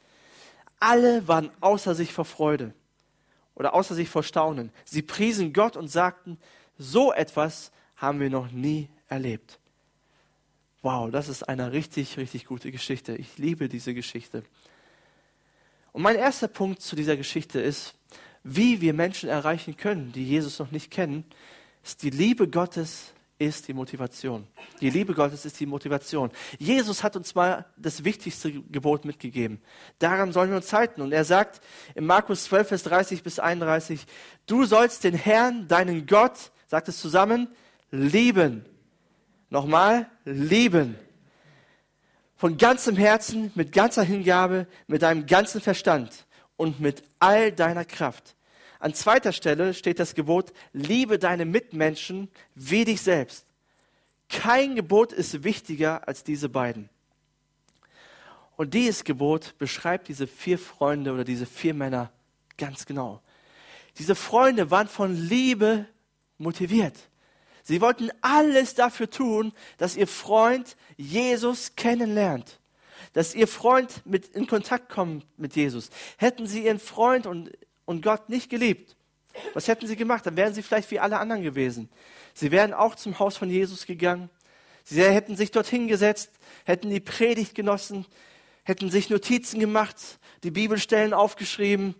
Alle 0.81 1.27
waren 1.27 1.51
außer 1.61 1.93
sich 1.93 2.11
vor 2.11 2.25
Freude 2.25 2.73
oder 3.53 3.75
außer 3.75 3.93
sich 3.93 4.09
vor 4.09 4.23
Staunen. 4.23 4.71
Sie 4.83 5.03
priesen 5.03 5.53
Gott 5.53 5.77
und 5.77 5.87
sagten, 5.87 6.39
so 6.79 7.13
etwas 7.13 7.71
haben 7.95 8.19
wir 8.19 8.31
noch 8.31 8.51
nie 8.51 8.89
erlebt. 9.07 9.59
Wow, 10.81 11.11
das 11.11 11.29
ist 11.29 11.43
eine 11.43 11.71
richtig, 11.71 12.17
richtig 12.17 12.45
gute 12.45 12.71
Geschichte. 12.71 13.15
Ich 13.15 13.37
liebe 13.37 13.69
diese 13.69 13.93
Geschichte. 13.93 14.43
Und 15.91 16.01
mein 16.01 16.15
erster 16.15 16.47
Punkt 16.47 16.81
zu 16.81 16.95
dieser 16.95 17.15
Geschichte 17.15 17.61
ist, 17.61 17.93
wie 18.43 18.81
wir 18.81 18.95
Menschen 18.95 19.29
erreichen 19.29 19.77
können, 19.77 20.11
die 20.13 20.25
Jesus 20.25 20.57
noch 20.57 20.71
nicht 20.71 20.89
kennen, 20.89 21.25
ist 21.83 22.01
die 22.01 22.09
Liebe 22.09 22.47
Gottes 22.47 23.13
ist 23.41 23.67
die 23.67 23.73
Motivation. 23.73 24.45
Die 24.81 24.91
Liebe 24.91 25.15
Gottes 25.15 25.45
ist 25.45 25.59
die 25.59 25.65
Motivation. 25.65 26.29
Jesus 26.59 27.01
hat 27.01 27.15
uns 27.15 27.33
mal 27.33 27.65
das 27.75 28.03
wichtigste 28.03 28.51
Gebot 28.51 29.03
mitgegeben. 29.03 29.59
Daran 29.97 30.31
sollen 30.31 30.51
wir 30.51 30.57
uns 30.57 30.71
halten. 30.71 31.01
Und 31.01 31.11
er 31.11 31.25
sagt 31.25 31.59
in 31.95 32.05
Markus 32.05 32.43
12, 32.43 32.67
Vers 32.67 32.83
30 32.83 33.23
bis 33.23 33.39
31, 33.39 34.05
du 34.45 34.65
sollst 34.65 35.03
den 35.03 35.15
Herrn, 35.15 35.67
deinen 35.67 36.05
Gott, 36.05 36.51
sagt 36.67 36.87
es 36.87 36.99
zusammen, 36.99 37.47
lieben. 37.89 38.63
Nochmal, 39.49 40.07
lieben. 40.23 40.95
Von 42.35 42.57
ganzem 42.57 42.95
Herzen, 42.95 43.51
mit 43.55 43.71
ganzer 43.71 44.03
Hingabe, 44.03 44.67
mit 44.85 45.01
deinem 45.01 45.25
ganzen 45.25 45.61
Verstand 45.61 46.27
und 46.57 46.79
mit 46.79 47.03
all 47.17 47.51
deiner 47.51 47.85
Kraft. 47.85 48.35
An 48.81 48.95
zweiter 48.95 49.31
Stelle 49.31 49.75
steht 49.75 49.99
das 49.99 50.15
Gebot, 50.15 50.53
liebe 50.73 51.19
deine 51.19 51.45
Mitmenschen 51.45 52.29
wie 52.55 52.83
dich 52.83 53.03
selbst. 53.03 53.45
Kein 54.27 54.75
Gebot 54.75 55.13
ist 55.13 55.43
wichtiger 55.43 56.07
als 56.07 56.23
diese 56.23 56.49
beiden. 56.49 56.89
Und 58.57 58.73
dieses 58.73 59.03
Gebot 59.03 59.55
beschreibt 59.59 60.07
diese 60.07 60.25
vier 60.25 60.57
Freunde 60.57 61.13
oder 61.13 61.23
diese 61.23 61.45
vier 61.45 61.75
Männer 61.75 62.11
ganz 62.57 62.87
genau. 62.87 63.21
Diese 63.99 64.15
Freunde 64.15 64.71
waren 64.71 64.87
von 64.87 65.15
Liebe 65.15 65.85
motiviert. 66.39 66.95
Sie 67.61 67.81
wollten 67.81 68.09
alles 68.21 68.73
dafür 68.73 69.11
tun, 69.11 69.53
dass 69.77 69.95
ihr 69.95 70.07
Freund 70.07 70.75
Jesus 70.97 71.75
kennenlernt. 71.75 72.59
Dass 73.13 73.35
ihr 73.35 73.47
Freund 73.47 74.03
mit 74.05 74.29
in 74.29 74.47
Kontakt 74.47 74.89
kommt 74.89 75.23
mit 75.37 75.55
Jesus. 75.55 75.91
Hätten 76.17 76.47
sie 76.47 76.65
ihren 76.65 76.79
Freund 76.79 77.27
und 77.27 77.51
und 77.85 78.01
Gott 78.01 78.29
nicht 78.29 78.49
geliebt, 78.49 78.95
was 79.53 79.67
hätten 79.67 79.87
sie 79.87 79.95
gemacht? 79.95 80.25
Dann 80.25 80.35
wären 80.35 80.53
sie 80.53 80.61
vielleicht 80.61 80.91
wie 80.91 80.99
alle 80.99 81.19
anderen 81.19 81.43
gewesen. 81.43 81.89
Sie 82.33 82.51
wären 82.51 82.73
auch 82.73 82.95
zum 82.95 83.19
Haus 83.19 83.37
von 83.37 83.49
Jesus 83.49 83.85
gegangen. 83.85 84.29
Sie 84.83 85.03
hätten 85.03 85.35
sich 85.35 85.51
dorthin 85.51 85.87
gesetzt, 85.87 86.31
hätten 86.65 86.89
die 86.89 86.99
Predigt 86.99 87.55
genossen, 87.55 88.05
hätten 88.63 88.89
sich 88.89 89.09
Notizen 89.09 89.59
gemacht, 89.59 89.95
die 90.43 90.51
Bibelstellen 90.51 91.13
aufgeschrieben, 91.13 91.95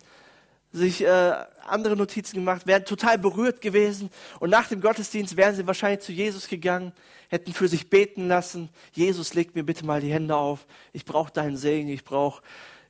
sich 0.71 1.03
äh, 1.03 1.33
andere 1.67 1.95
Notizen 1.95 2.37
gemacht, 2.37 2.65
wären 2.65 2.85
total 2.85 3.17
berührt 3.17 3.61
gewesen. 3.61 4.09
Und 4.39 4.49
nach 4.49 4.67
dem 4.67 4.81
Gottesdienst 4.81 5.35
wären 5.37 5.55
sie 5.55 5.67
wahrscheinlich 5.67 6.01
zu 6.01 6.11
Jesus 6.11 6.47
gegangen, 6.47 6.93
hätten 7.29 7.53
für 7.53 7.67
sich 7.67 7.89
beten 7.89 8.27
lassen. 8.27 8.69
Jesus, 8.93 9.33
leg 9.33 9.53
mir 9.53 9.63
bitte 9.63 9.85
mal 9.85 10.01
die 10.01 10.11
Hände 10.11 10.35
auf. 10.35 10.65
Ich 10.93 11.05
brauche 11.05 11.31
deinen 11.31 11.57
Segen. 11.57 11.89
Ich 11.89 12.03
brauche, 12.03 12.41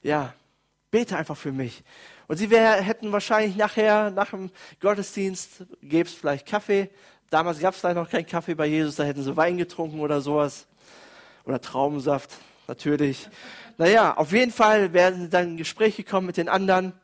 ja, 0.04 0.34
bete 0.92 1.18
einfach 1.18 1.38
für 1.38 1.52
mich. 1.52 1.84
Und 2.32 2.38
sie 2.38 2.50
wär, 2.50 2.76
hätten 2.76 3.12
wahrscheinlich 3.12 3.58
nachher, 3.58 4.10
nach 4.10 4.30
dem 4.30 4.52
Gottesdienst, 4.80 5.66
gäbe 5.82 6.08
es 6.08 6.16
vielleicht 6.16 6.46
Kaffee. 6.46 6.90
Damals 7.30 7.60
gab 7.60 7.74
es 7.74 7.82
vielleicht 7.82 7.98
noch 7.98 8.10
keinen 8.10 8.26
Kaffee 8.26 8.56
bei 8.56 8.68
Jesus, 8.68 8.96
da 8.96 9.04
hätten 9.04 9.22
sie 9.22 9.36
Wein 9.36 9.58
getrunken 9.58 10.00
oder 10.00 10.22
sowas. 10.22 10.66
Oder 11.44 11.60
Traubensaft, 11.60 12.32
natürlich. 12.70 13.28
Naja, 13.78 14.16
auf 14.16 14.32
jeden 14.32 14.54
Fall 14.54 14.94
wären 14.94 15.24
sie 15.24 15.30
dann 15.30 15.50
in 15.50 15.58
Gespräche 15.58 16.04
gekommen 16.04 16.26
mit 16.26 16.38
den 16.38 16.48
anderen. 16.48 16.86
Und 16.86 16.96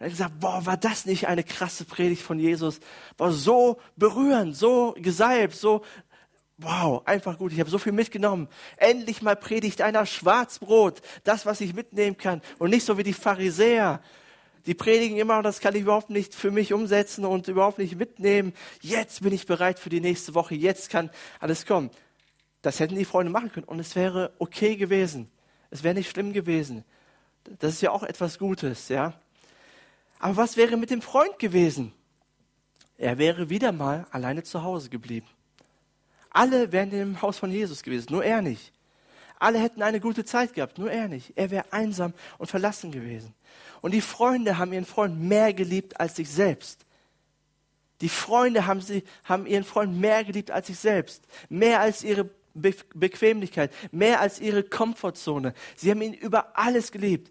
er 0.00 0.06
hat 0.06 0.10
gesagt, 0.10 0.40
boah, 0.40 0.66
war 0.66 0.76
das 0.76 1.06
nicht 1.06 1.28
eine 1.28 1.44
krasse 1.44 1.84
Predigt 1.84 2.22
von 2.22 2.40
Jesus? 2.40 2.80
War 3.18 3.30
so 3.30 3.78
berührend, 3.94 4.56
so 4.56 4.96
gesalbt, 4.98 5.54
so, 5.54 5.84
wow, 6.58 7.06
einfach 7.06 7.38
gut. 7.38 7.52
Ich 7.52 7.60
habe 7.60 7.70
so 7.70 7.78
viel 7.78 7.92
mitgenommen. 7.92 8.48
Endlich 8.78 9.22
mal 9.22 9.36
predigt 9.36 9.80
einer 9.80 10.06
Schwarzbrot, 10.06 11.02
das, 11.22 11.46
was 11.46 11.60
ich 11.60 11.72
mitnehmen 11.72 12.16
kann. 12.16 12.42
Und 12.58 12.70
nicht 12.70 12.84
so 12.84 12.98
wie 12.98 13.04
die 13.04 13.12
Pharisäer, 13.12 14.02
die 14.66 14.74
predigen 14.74 15.16
immer, 15.16 15.42
das 15.42 15.60
kann 15.60 15.74
ich 15.74 15.82
überhaupt 15.82 16.10
nicht 16.10 16.34
für 16.34 16.50
mich 16.50 16.72
umsetzen 16.72 17.24
und 17.24 17.48
überhaupt 17.48 17.78
nicht 17.78 17.96
mitnehmen. 17.96 18.52
Jetzt 18.80 19.22
bin 19.22 19.32
ich 19.32 19.46
bereit 19.46 19.78
für 19.78 19.90
die 19.90 20.00
nächste 20.00 20.34
Woche. 20.34 20.54
Jetzt 20.54 20.90
kann 20.90 21.10
alles 21.38 21.66
kommen. 21.66 21.90
Das 22.62 22.80
hätten 22.80 22.96
die 22.96 23.04
Freunde 23.04 23.30
machen 23.30 23.52
können 23.52 23.66
und 23.66 23.78
es 23.78 23.94
wäre 23.94 24.32
okay 24.38 24.76
gewesen. 24.76 25.30
Es 25.70 25.84
wäre 25.84 25.94
nicht 25.94 26.10
schlimm 26.10 26.32
gewesen. 26.32 26.84
Das 27.60 27.74
ist 27.74 27.82
ja 27.82 27.92
auch 27.92 28.02
etwas 28.02 28.38
Gutes, 28.38 28.88
ja. 28.88 29.12
Aber 30.18 30.36
was 30.36 30.56
wäre 30.56 30.76
mit 30.76 30.90
dem 30.90 31.02
Freund 31.02 31.38
gewesen? 31.38 31.92
Er 32.98 33.18
wäre 33.18 33.50
wieder 33.50 33.72
mal 33.72 34.06
alleine 34.10 34.42
zu 34.42 34.62
Hause 34.62 34.88
geblieben. 34.88 35.28
Alle 36.30 36.72
wären 36.72 36.90
im 36.92 37.22
Haus 37.22 37.38
von 37.38 37.50
Jesus 37.50 37.82
gewesen, 37.82 38.08
nur 38.10 38.24
er 38.24 38.42
nicht. 38.42 38.72
Alle 39.38 39.58
hätten 39.58 39.82
eine 39.82 40.00
gute 40.00 40.24
Zeit 40.24 40.54
gehabt, 40.54 40.78
nur 40.78 40.90
er 40.90 41.08
nicht. 41.08 41.32
Er 41.36 41.50
wäre 41.50 41.72
einsam 41.72 42.14
und 42.38 42.48
verlassen 42.48 42.90
gewesen. 42.90 43.34
Und 43.82 43.92
die 43.92 44.00
Freunde 44.00 44.58
haben 44.58 44.72
ihren 44.72 44.86
Freund 44.86 45.20
mehr 45.20 45.52
geliebt 45.52 46.00
als 46.00 46.16
sich 46.16 46.30
selbst. 46.30 46.86
Die 48.00 48.08
Freunde 48.08 48.66
haben, 48.66 48.80
sie, 48.80 49.04
haben 49.24 49.46
ihren 49.46 49.64
Freund 49.64 49.98
mehr 49.98 50.24
geliebt 50.24 50.50
als 50.50 50.66
sich 50.66 50.78
selbst, 50.78 51.24
mehr 51.48 51.80
als 51.80 52.04
ihre 52.04 52.28
Be 52.54 52.74
Bequemlichkeit, 52.94 53.70
mehr 53.92 54.20
als 54.20 54.40
ihre 54.40 54.62
Komfortzone. 54.62 55.52
Sie 55.76 55.90
haben 55.90 56.00
ihn 56.00 56.14
über 56.14 56.56
alles 56.56 56.90
geliebt. 56.90 57.30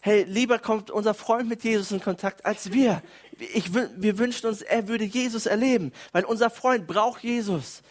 Hey, 0.00 0.24
lieber 0.24 0.58
kommt 0.58 0.90
unser 0.90 1.14
Freund 1.14 1.48
mit 1.48 1.62
Jesus 1.62 1.92
in 1.92 2.00
Kontakt 2.00 2.44
als 2.44 2.72
wir. 2.72 3.02
Ich, 3.38 3.72
wir 3.74 4.18
wünschen 4.18 4.46
uns, 4.46 4.62
er 4.62 4.88
würde 4.88 5.04
Jesus 5.04 5.46
erleben, 5.46 5.92
weil 6.12 6.24
unser 6.24 6.50
Freund 6.50 6.86
braucht 6.86 7.22
Jesus. 7.22 7.82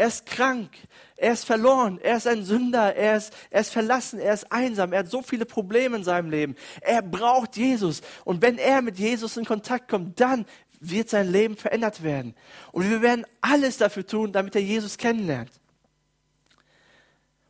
Er 0.00 0.06
ist 0.06 0.24
krank, 0.24 0.70
er 1.14 1.34
ist 1.34 1.44
verloren, 1.44 1.98
er 2.02 2.16
ist 2.16 2.26
ein 2.26 2.42
Sünder, 2.42 2.96
er 2.96 3.18
ist, 3.18 3.34
er 3.50 3.60
ist 3.60 3.70
verlassen, 3.70 4.18
er 4.18 4.32
ist 4.32 4.50
einsam, 4.50 4.94
er 4.94 5.00
hat 5.00 5.10
so 5.10 5.20
viele 5.20 5.44
Probleme 5.44 5.94
in 5.98 6.04
seinem 6.04 6.30
Leben. 6.30 6.56
Er 6.80 7.02
braucht 7.02 7.58
Jesus. 7.58 8.00
Und 8.24 8.40
wenn 8.40 8.56
er 8.56 8.80
mit 8.80 8.98
Jesus 8.98 9.36
in 9.36 9.44
Kontakt 9.44 9.90
kommt, 9.90 10.18
dann 10.18 10.46
wird 10.80 11.10
sein 11.10 11.30
Leben 11.30 11.54
verändert 11.54 12.02
werden. 12.02 12.34
Und 12.72 12.88
wir 12.88 13.02
werden 13.02 13.26
alles 13.42 13.76
dafür 13.76 14.06
tun, 14.06 14.32
damit 14.32 14.54
er 14.54 14.62
Jesus 14.62 14.96
kennenlernt. 14.96 15.50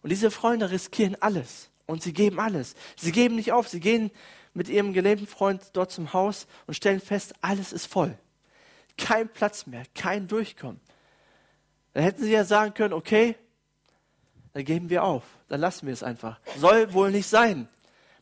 Und 0.03 0.11
diese 0.11 0.33
Freunde 0.33 0.73
riskieren 0.73 1.17
alles 1.21 1.71
und 1.87 2.03
sie 2.03 2.13
geben 2.13 2.41
alles. 2.41 2.75
Sie 2.97 3.13
geben 3.13 3.37
nicht 3.37 3.53
auf, 3.53 3.69
sie 3.69 3.79
gehen 3.79 4.11
mit 4.55 4.69
ihrem 4.69 4.93
gelähmten 4.93 5.29
Freund 5.29 5.63
dort 5.75 5.93
zum 5.93 6.13
Haus 6.13 6.49
und 6.67 6.75
stellen 6.75 7.01
fest, 7.01 7.33
alles 7.43 7.73
ist 7.73 7.87
voll. 7.87 8.19
Kein 8.99 9.29
Platz 9.29 9.67
mehr, 9.67 9.85
kein 9.95 10.27
Durchkommen. 10.27 10.81
Dann 11.93 12.03
hätten 12.03 12.23
sie 12.23 12.33
ja 12.33 12.45
sagen 12.45 12.75
können, 12.75 12.95
okay, 12.95 13.37
dann 14.53 14.65
geben 14.65 14.91
wir 14.91 15.05
auf, 15.05 15.23
dann 15.49 15.61
lassen 15.61 15.87
wir 15.87 15.93
es 15.93 16.03
einfach. 16.03 16.41
Soll 16.57 16.93
wohl 16.93 17.11
nicht 17.11 17.29
sein. 17.29 17.69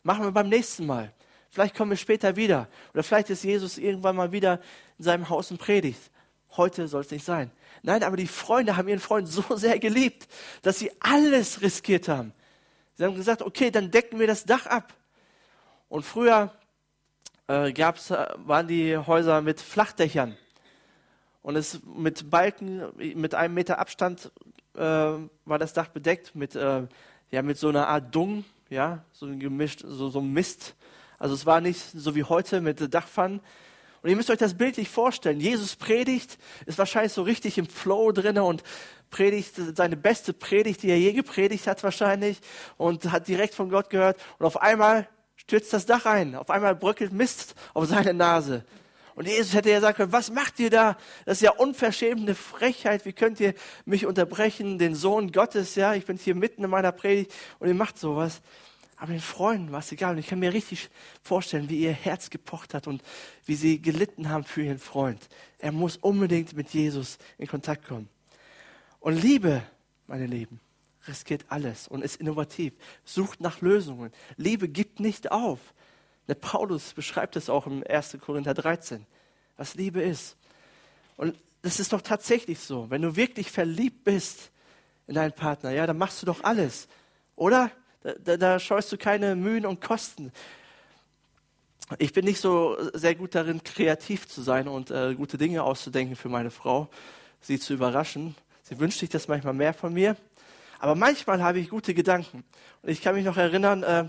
Machen 0.03 0.23
wir 0.23 0.31
beim 0.31 0.49
nächsten 0.49 0.85
Mal. 0.85 1.11
Vielleicht 1.49 1.75
kommen 1.75 1.91
wir 1.91 1.97
später 1.97 2.35
wieder. 2.35 2.67
Oder 2.93 3.03
vielleicht 3.03 3.29
ist 3.29 3.43
Jesus 3.43 3.77
irgendwann 3.77 4.15
mal 4.15 4.31
wieder 4.31 4.59
in 4.97 5.05
seinem 5.05 5.29
Haus 5.29 5.49
und 5.51 5.57
predigt. 5.57 5.99
Heute 6.55 6.87
soll 6.87 7.01
es 7.01 7.11
nicht 7.11 7.25
sein. 7.25 7.51
Nein, 7.81 8.03
aber 8.03 8.17
die 8.17 8.27
Freunde 8.27 8.77
haben 8.77 8.87
ihren 8.87 8.99
Freund 8.99 9.27
so 9.27 9.55
sehr 9.55 9.79
geliebt, 9.79 10.27
dass 10.61 10.79
sie 10.79 10.91
alles 10.99 11.61
riskiert 11.61 12.07
haben. 12.07 12.33
Sie 12.95 13.05
haben 13.05 13.15
gesagt, 13.15 13.41
okay, 13.41 13.71
dann 13.71 13.91
decken 13.91 14.19
wir 14.19 14.27
das 14.27 14.45
Dach 14.45 14.65
ab. 14.65 14.93
Und 15.87 16.03
früher 16.03 16.53
äh, 17.47 17.71
gab's, 17.71 18.11
äh, 18.11 18.27
waren 18.37 18.67
die 18.67 18.97
Häuser 18.97 19.41
mit 19.41 19.59
Flachdächern 19.59 20.37
und 21.41 21.55
es 21.55 21.79
mit 21.83 22.29
Balken, 22.29 22.83
mit 22.97 23.35
einem 23.35 23.53
Meter 23.53 23.79
Abstand 23.79 24.31
äh, 24.75 24.79
war 24.79 25.57
das 25.59 25.73
Dach 25.73 25.87
bedeckt 25.87 26.35
mit, 26.35 26.55
äh, 26.55 26.87
ja, 27.31 27.41
mit 27.41 27.57
so 27.57 27.69
einer 27.69 27.87
Art 27.87 28.13
Dung, 28.13 28.45
ja, 28.69 29.03
so 29.11 29.25
ein 29.25 29.39
gemischt, 29.39 29.83
so, 29.85 30.09
so 30.09 30.19
ein 30.19 30.31
Mist. 30.31 30.75
Also 31.17 31.35
es 31.35 31.45
war 31.45 31.61
nicht 31.61 31.81
so 31.93 32.15
wie 32.15 32.23
heute 32.23 32.61
mit 32.61 32.93
Dachpfannen. 32.93 33.41
Und 34.01 34.09
ihr 34.09 34.15
müsst 34.15 34.29
euch 34.29 34.37
das 34.37 34.53
bildlich 34.53 34.89
vorstellen. 34.89 35.41
Jesus 35.41 35.75
predigt, 35.75 36.37
ist 36.65 36.77
wahrscheinlich 36.77 37.11
so 37.11 37.23
richtig 37.23 37.57
im 37.57 37.67
Flow 37.67 38.11
drinne 38.13 38.43
und 38.43 38.63
predigt 39.09 39.55
seine 39.75 39.97
beste 39.97 40.31
Predigt, 40.33 40.83
die 40.83 40.89
er 40.89 40.99
je 40.99 41.11
gepredigt 41.11 41.67
hat 41.67 41.83
wahrscheinlich 41.83 42.39
und 42.77 43.11
hat 43.11 43.27
direkt 43.27 43.55
von 43.55 43.69
Gott 43.69 43.89
gehört. 43.89 44.17
Und 44.37 44.45
auf 44.45 44.61
einmal 44.61 45.09
stürzt 45.35 45.73
das 45.73 45.85
Dach 45.85 46.05
ein. 46.05 46.35
Auf 46.35 46.49
einmal 46.49 46.75
bröckelt 46.75 47.11
Mist 47.11 47.55
auf 47.73 47.87
seine 47.87 48.13
Nase. 48.13 48.63
Und 49.19 49.27
Jesus 49.27 49.53
hätte 49.53 49.69
ja 49.69 49.81
sagen 49.81 49.97
können, 49.97 50.11
was 50.13 50.31
macht 50.31 50.61
ihr 50.61 50.69
da? 50.69 50.95
Das 51.25 51.39
ist 51.39 51.41
ja 51.41 51.51
unverschämende 51.51 52.35
Frechheit. 52.35 53.03
Wie 53.03 53.11
könnt 53.11 53.41
ihr 53.41 53.53
mich 53.83 54.05
unterbrechen, 54.05 54.79
den 54.79 54.95
Sohn 54.95 55.33
Gottes? 55.33 55.75
Ja, 55.75 55.93
ich 55.93 56.05
bin 56.05 56.15
hier 56.15 56.35
mitten 56.35 56.63
in 56.63 56.69
meiner 56.69 56.93
Predigt 56.93 57.33
und 57.59 57.67
ihr 57.67 57.73
macht 57.73 57.99
sowas. 57.99 58.39
Aber 58.95 59.11
den 59.11 59.19
Freunden 59.19 59.73
war 59.73 59.79
es 59.79 59.91
egal. 59.91 60.13
Und 60.13 60.19
ich 60.19 60.27
kann 60.27 60.39
mir 60.39 60.53
richtig 60.53 60.89
vorstellen, 61.21 61.67
wie 61.67 61.81
ihr 61.81 61.91
Herz 61.91 62.29
gepocht 62.29 62.73
hat 62.73 62.87
und 62.87 63.03
wie 63.43 63.55
sie 63.55 63.81
gelitten 63.81 64.29
haben 64.29 64.45
für 64.45 64.61
ihren 64.61 64.79
Freund. 64.79 65.27
Er 65.57 65.73
muss 65.73 65.97
unbedingt 65.97 66.55
mit 66.55 66.69
Jesus 66.69 67.17
in 67.37 67.47
Kontakt 67.47 67.85
kommen. 67.89 68.07
Und 69.01 69.21
Liebe, 69.21 69.61
meine 70.07 70.27
Lieben, 70.27 70.61
riskiert 71.09 71.43
alles 71.49 71.89
und 71.89 72.05
ist 72.05 72.21
innovativ, 72.21 72.71
sucht 73.03 73.41
nach 73.41 73.59
Lösungen. 73.59 74.13
Liebe 74.37 74.69
gibt 74.69 75.01
nicht 75.01 75.29
auf. 75.29 75.59
Der 76.29 76.35
Paulus 76.35 76.93
beschreibt 76.93 77.35
es 77.35 77.49
auch 77.49 77.65
im 77.65 77.83
1. 77.87 78.17
Korinther 78.21 78.53
13, 78.53 79.05
was 79.57 79.73
Liebe 79.73 80.01
ist. 80.01 80.37
Und 81.17 81.35
das 81.63 81.79
ist 81.79 81.91
doch 81.91 82.01
tatsächlich 82.01 82.59
so. 82.59 82.89
Wenn 82.89 83.01
du 83.01 83.15
wirklich 83.15 83.49
verliebt 83.51 84.03
bist 84.03 84.51
in 85.07 85.15
deinen 85.15 85.33
Partner, 85.33 85.71
ja, 85.71 85.87
dann 85.87 85.97
machst 85.97 86.21
du 86.21 86.27
doch 86.27 86.43
alles. 86.43 86.87
Oder? 87.35 87.71
Da, 88.03 88.13
da, 88.13 88.37
da 88.37 88.59
scheust 88.59 88.91
du 88.91 88.97
keine 88.97 89.35
Mühen 89.35 89.65
und 89.65 89.81
Kosten. 89.81 90.31
Ich 91.97 92.13
bin 92.13 92.25
nicht 92.25 92.39
so 92.39 92.77
sehr 92.93 93.15
gut 93.15 93.33
darin, 93.33 93.63
kreativ 93.63 94.27
zu 94.27 94.43
sein 94.43 94.67
und 94.67 94.91
äh, 94.91 95.15
gute 95.15 95.39
Dinge 95.39 95.63
auszudenken 95.63 96.15
für 96.15 96.29
meine 96.29 96.51
Frau, 96.51 96.89
sie 97.41 97.59
zu 97.59 97.73
überraschen. 97.73 98.35
Sie 98.61 98.79
wünscht 98.79 98.99
sich 98.99 99.09
das 99.09 99.27
manchmal 99.27 99.55
mehr 99.55 99.73
von 99.73 99.93
mir. 99.93 100.15
Aber 100.77 100.93
manchmal 100.93 101.41
habe 101.41 101.59
ich 101.59 101.69
gute 101.69 101.95
Gedanken. 101.95 102.43
Und 102.83 102.89
ich 102.89 103.01
kann 103.01 103.15
mich 103.15 103.25
noch 103.25 103.37
erinnern, 103.37 103.81
äh, 103.81 104.05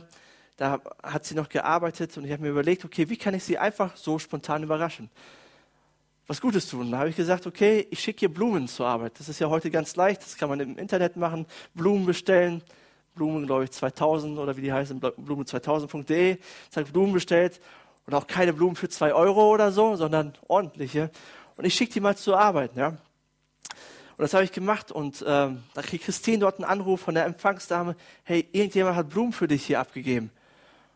da 0.61 0.79
hat 1.03 1.25
sie 1.25 1.35
noch 1.35 1.49
gearbeitet 1.49 2.19
und 2.19 2.27
ich 2.27 2.33
habe 2.33 2.43
mir 2.43 2.51
überlegt, 2.51 2.85
okay, 2.85 3.09
wie 3.09 3.17
kann 3.17 3.33
ich 3.33 3.43
sie 3.43 3.57
einfach 3.57 3.97
so 3.97 4.19
spontan 4.19 4.63
überraschen? 4.63 5.09
Was 6.27 6.39
Gutes 6.39 6.69
tun. 6.69 6.93
Da 6.93 6.99
habe 6.99 7.09
ich 7.09 7.17
gesagt, 7.17 7.47
okay, 7.47 7.87
ich 7.91 8.01
schicke 8.01 8.27
ihr 8.27 8.29
Blumen 8.29 8.69
zur 8.69 8.87
Arbeit. 8.87 9.19
Das 9.19 9.31
ist 9.31 9.39
ja 9.39 9.49
heute 9.49 9.71
ganz 9.71 9.97
leicht, 9.97 10.21
das 10.21 10.37
kann 10.37 10.51
man 10.51 10.61
im 10.61 10.77
Internet 10.77 11.17
machen, 11.17 11.47
Blumen 11.73 12.05
bestellen. 12.05 12.61
Blumen, 13.15 13.47
glaube 13.47 13.65
ich, 13.65 13.71
2000 13.71 14.39
oder 14.39 14.55
wie 14.59 14.61
die 14.61 14.73
heißen, 14.73 15.01
blumen2000.de. 15.01 16.37
Ich 16.71 16.77
habe 16.77 16.93
Blumen 16.93 17.15
bestellt 17.15 17.59
und 18.05 18.13
auch 18.13 18.27
keine 18.27 18.53
Blumen 18.53 18.77
für 18.77 18.91
zwei 18.91 19.15
Euro 19.15 19.51
oder 19.51 19.73
so, 19.73 19.97
sondern 19.97 20.35
ordentliche. 20.47 21.11
Und 21.57 21.65
ich 21.65 21.73
schicke 21.73 21.95
die 21.95 22.01
mal 22.01 22.19
zur 22.19 22.39
Arbeit. 22.39 22.77
Ja. 22.77 22.89
Und 22.89 22.99
das 24.19 24.35
habe 24.35 24.45
ich 24.45 24.53
gemacht 24.53 24.93
und 24.93 25.25
ähm, 25.27 25.63
da 25.73 25.81
kriegt 25.81 26.05
Christine 26.05 26.41
dort 26.41 26.57
einen 26.57 26.67
Anruf 26.67 27.01
von 27.01 27.15
der 27.15 27.25
Empfangsdame, 27.25 27.97
hey, 28.25 28.47
irgendjemand 28.53 28.97
hat 28.97 29.09
Blumen 29.09 29.33
für 29.33 29.49
dich 29.49 29.65
hier 29.65 29.81
abgegeben. 29.81 30.31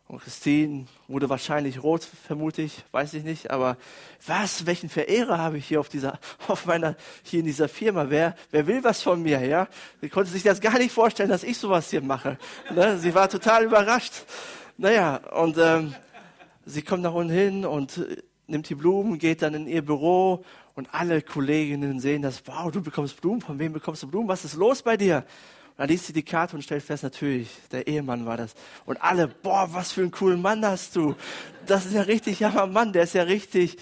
Und 0.07 0.21
Christine 0.21 0.87
wurde 1.09 1.31
wahrscheinlich 1.31 1.83
rot, 1.83 2.05
vermute 2.05 2.61
ich, 2.61 2.85
weiß 2.93 3.15
ich 3.15 3.25
nicht. 3.25 3.51
Aber 3.51 3.79
was, 4.27 4.67
welchen 4.67 4.91
Verehrer 4.91 5.39
habe 5.39 5.57
ich 5.59 5.67
hier 5.67 5.81
auf 5.81 5.89
dieser, 5.89 6.19
auf 6.49 6.67
meiner, 6.67 6.97
hier 7.23 7.41
in 7.41 7.47
dieser 7.47 7.69
Firma? 7.69 8.11
Wer, 8.11 8.37
wer 8.51 8.67
will 8.67 8.85
was 8.85 9.03
von 9.03 9.23
mir, 9.23 9.41
ja? 9.45 9.67
Sie 10.03 10.11
konnte 10.11 10.31
sich 10.31 10.43
das 10.43 10.61
gar 10.61 10.79
nicht 10.79 10.93
vorstellen, 10.93 11.31
dass 11.31 11.43
ich 11.43 11.57
sowas 11.57 11.91
hier 11.91 12.03
mache. 12.03 12.39
Ne? 12.75 12.99
Sie 12.99 13.15
war 13.15 13.29
total 13.31 13.65
überrascht. 13.65 14.13
Naja, 14.77 15.17
und 15.33 15.57
ähm, 15.59 15.95
sie 16.67 16.83
kommt 16.83 17.03
nach 17.03 17.15
unten 17.15 17.33
hin 17.33 17.65
und 17.65 17.97
äh, 17.97 18.23
nimmt 18.47 18.69
die 18.69 18.75
Blumen, 18.75 19.19
geht 19.19 19.41
dann 19.41 19.55
in 19.55 19.67
ihr 19.67 19.83
Büro 19.83 20.45
und 20.75 20.93
alle 20.93 21.23
Kolleginnen 21.23 21.99
sehen 21.99 22.23
das. 22.23 22.43
Wow, 22.47 22.71
du 22.71 22.83
bekommst 22.83 23.21
Blumen. 23.21 23.41
Von 23.41 23.59
wem 23.59 23.73
bekommst 23.73 24.03
du 24.03 24.09
Blumen? 24.09 24.29
Was 24.29 24.45
ist 24.45 24.55
los 24.55 24.83
bei 24.83 24.97
dir? 24.97 25.25
Dann 25.77 25.89
liest 25.89 26.07
sie 26.07 26.13
die 26.13 26.23
Karte 26.23 26.55
und 26.55 26.63
stellt 26.63 26.85
fest, 26.85 27.03
natürlich, 27.03 27.49
der 27.73 27.87
Ehemann 27.87 28.27
war 28.27 28.37
das. 28.37 28.55
Und 28.87 29.03
alle, 29.03 29.27
boah, 29.27 29.69
was 29.73 29.93
für 29.93 30.03
einen 30.03 30.13
coolen 30.13 30.41
Mann 30.41 30.65
hast 30.65 30.95
du. 30.95 31.17
Das 31.67 31.85
ist 31.85 31.95
ja 31.95 32.03
richtig 32.03 32.41
jammer 32.41 32.67
Mann, 32.67 32.93
der 32.93 33.03
ist 33.05 33.15
ja 33.15 33.25
richtig. 33.25 33.77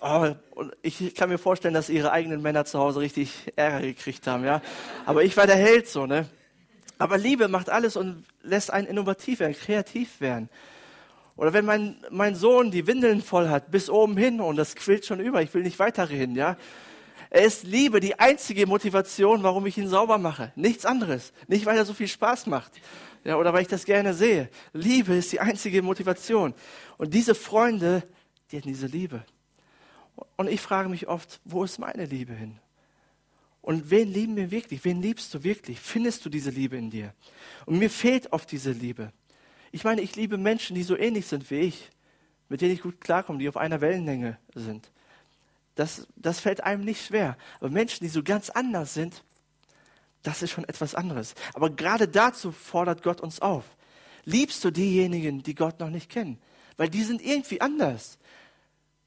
Oh, 0.00 0.28
und 0.52 0.72
ich 0.82 1.14
kann 1.14 1.28
mir 1.28 1.38
vorstellen, 1.38 1.74
dass 1.74 1.88
ihre 1.88 2.10
eigenen 2.10 2.42
Männer 2.42 2.64
zu 2.64 2.78
Hause 2.78 3.00
richtig 3.00 3.52
Ärger 3.54 3.82
gekriegt 3.82 4.26
haben, 4.26 4.44
ja. 4.44 4.60
Aber 5.06 5.22
ich 5.22 5.36
war 5.36 5.46
der 5.46 5.56
Held 5.56 5.88
so, 5.88 6.06
ne. 6.06 6.26
Aber 6.98 7.16
Liebe 7.16 7.48
macht 7.48 7.70
alles 7.70 7.96
und 7.96 8.24
lässt 8.42 8.72
einen 8.72 8.86
innovativ 8.86 9.40
werden, 9.40 9.54
kreativ 9.54 10.20
werden. 10.20 10.48
Oder 11.36 11.52
wenn 11.52 11.64
mein, 11.64 11.96
mein 12.10 12.34
Sohn 12.34 12.70
die 12.70 12.86
Windeln 12.86 13.22
voll 13.22 13.48
hat, 13.48 13.70
bis 13.70 13.88
oben 13.88 14.16
hin 14.16 14.40
und 14.40 14.56
das 14.56 14.74
quillt 14.74 15.06
schon 15.06 15.20
über, 15.20 15.42
ich 15.42 15.54
will 15.54 15.62
nicht 15.62 15.78
weiterreden, 15.78 16.34
ja. 16.34 16.56
Er 17.30 17.42
ist 17.42 17.62
Liebe, 17.62 18.00
die 18.00 18.18
einzige 18.18 18.66
Motivation, 18.66 19.44
warum 19.44 19.64
ich 19.64 19.78
ihn 19.78 19.88
sauber 19.88 20.18
mache. 20.18 20.52
Nichts 20.56 20.84
anderes. 20.84 21.32
Nicht, 21.46 21.64
weil 21.64 21.76
er 21.76 21.84
so 21.84 21.94
viel 21.94 22.08
Spaß 22.08 22.46
macht. 22.46 22.72
Ja, 23.22 23.36
oder 23.36 23.52
weil 23.52 23.62
ich 23.62 23.68
das 23.68 23.84
gerne 23.84 24.14
sehe. 24.14 24.50
Liebe 24.72 25.14
ist 25.14 25.30
die 25.30 25.38
einzige 25.38 25.80
Motivation. 25.80 26.54
Und 26.98 27.14
diese 27.14 27.36
Freunde, 27.36 28.02
die 28.50 28.56
hatten 28.56 28.68
diese 28.68 28.88
Liebe. 28.88 29.24
Und 30.36 30.48
ich 30.48 30.60
frage 30.60 30.88
mich 30.88 31.06
oft, 31.06 31.40
wo 31.44 31.62
ist 31.62 31.78
meine 31.78 32.04
Liebe 32.04 32.32
hin? 32.32 32.58
Und 33.62 33.90
wen 33.90 34.12
lieben 34.12 34.36
wir 34.36 34.50
wirklich? 34.50 34.84
Wen 34.84 35.00
liebst 35.00 35.32
du 35.32 35.44
wirklich? 35.44 35.78
Findest 35.78 36.24
du 36.24 36.30
diese 36.30 36.50
Liebe 36.50 36.76
in 36.76 36.90
dir? 36.90 37.14
Und 37.64 37.78
mir 37.78 37.90
fehlt 37.90 38.32
oft 38.32 38.50
diese 38.50 38.72
Liebe. 38.72 39.12
Ich 39.70 39.84
meine, 39.84 40.00
ich 40.00 40.16
liebe 40.16 40.36
Menschen, 40.36 40.74
die 40.74 40.82
so 40.82 40.96
ähnlich 40.96 41.26
sind 41.26 41.48
wie 41.50 41.60
ich, 41.60 41.90
mit 42.48 42.60
denen 42.60 42.72
ich 42.72 42.82
gut 42.82 43.00
klarkomme, 43.00 43.38
die 43.38 43.48
auf 43.48 43.56
einer 43.56 43.80
Wellenlänge 43.80 44.38
sind. 44.54 44.90
Das, 45.74 46.06
das 46.16 46.40
fällt 46.40 46.62
einem 46.62 46.84
nicht 46.84 47.06
schwer. 47.06 47.36
Aber 47.58 47.70
Menschen, 47.70 48.04
die 48.04 48.10
so 48.10 48.22
ganz 48.22 48.50
anders 48.50 48.94
sind, 48.94 49.24
das 50.22 50.42
ist 50.42 50.50
schon 50.50 50.64
etwas 50.64 50.94
anderes. 50.94 51.34
Aber 51.54 51.70
gerade 51.70 52.08
dazu 52.08 52.52
fordert 52.52 53.02
Gott 53.02 53.20
uns 53.20 53.40
auf. 53.40 53.64
Liebst 54.24 54.62
du 54.64 54.70
diejenigen, 54.70 55.42
die 55.42 55.54
Gott 55.54 55.80
noch 55.80 55.90
nicht 55.90 56.10
kennen? 56.10 56.38
Weil 56.76 56.88
die 56.88 57.02
sind 57.02 57.22
irgendwie 57.22 57.60
anders. 57.60 58.18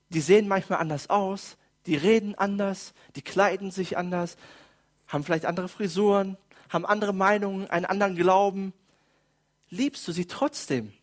Die 0.09 0.21
sehen 0.21 0.47
manchmal 0.47 0.79
anders 0.79 1.09
aus, 1.09 1.57
die 1.85 1.95
reden 1.95 2.35
anders, 2.35 2.93
die 3.15 3.21
kleiden 3.21 3.71
sich 3.71 3.97
anders, 3.97 4.37
haben 5.07 5.23
vielleicht 5.23 5.45
andere 5.45 5.67
Frisuren, 5.67 6.37
haben 6.69 6.85
andere 6.85 7.13
Meinungen, 7.13 7.69
einen 7.69 7.85
anderen 7.85 8.15
Glauben. 8.15 8.73
Liebst 9.69 10.07
du 10.07 10.11
sie 10.11 10.25
trotzdem? 10.25 10.93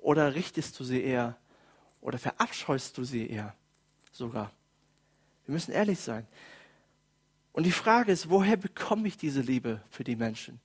Oder 0.00 0.34
richtest 0.34 0.78
du 0.78 0.84
sie 0.84 1.02
eher? 1.02 1.36
Oder 2.00 2.18
verabscheust 2.18 2.96
du 2.96 3.04
sie 3.04 3.28
eher? 3.28 3.54
Sogar. 4.18 4.52
Wir 5.46 5.54
müssen 5.54 5.72
ehrlich 5.72 5.98
sein. 5.98 6.26
Und 7.52 7.64
die 7.64 7.72
Frage 7.72 8.12
ist, 8.12 8.28
woher 8.28 8.56
bekomme 8.56 9.08
ich 9.08 9.16
diese 9.16 9.40
Liebe 9.40 9.80
für 9.90 10.04
die 10.04 10.16
Menschen? 10.16 10.60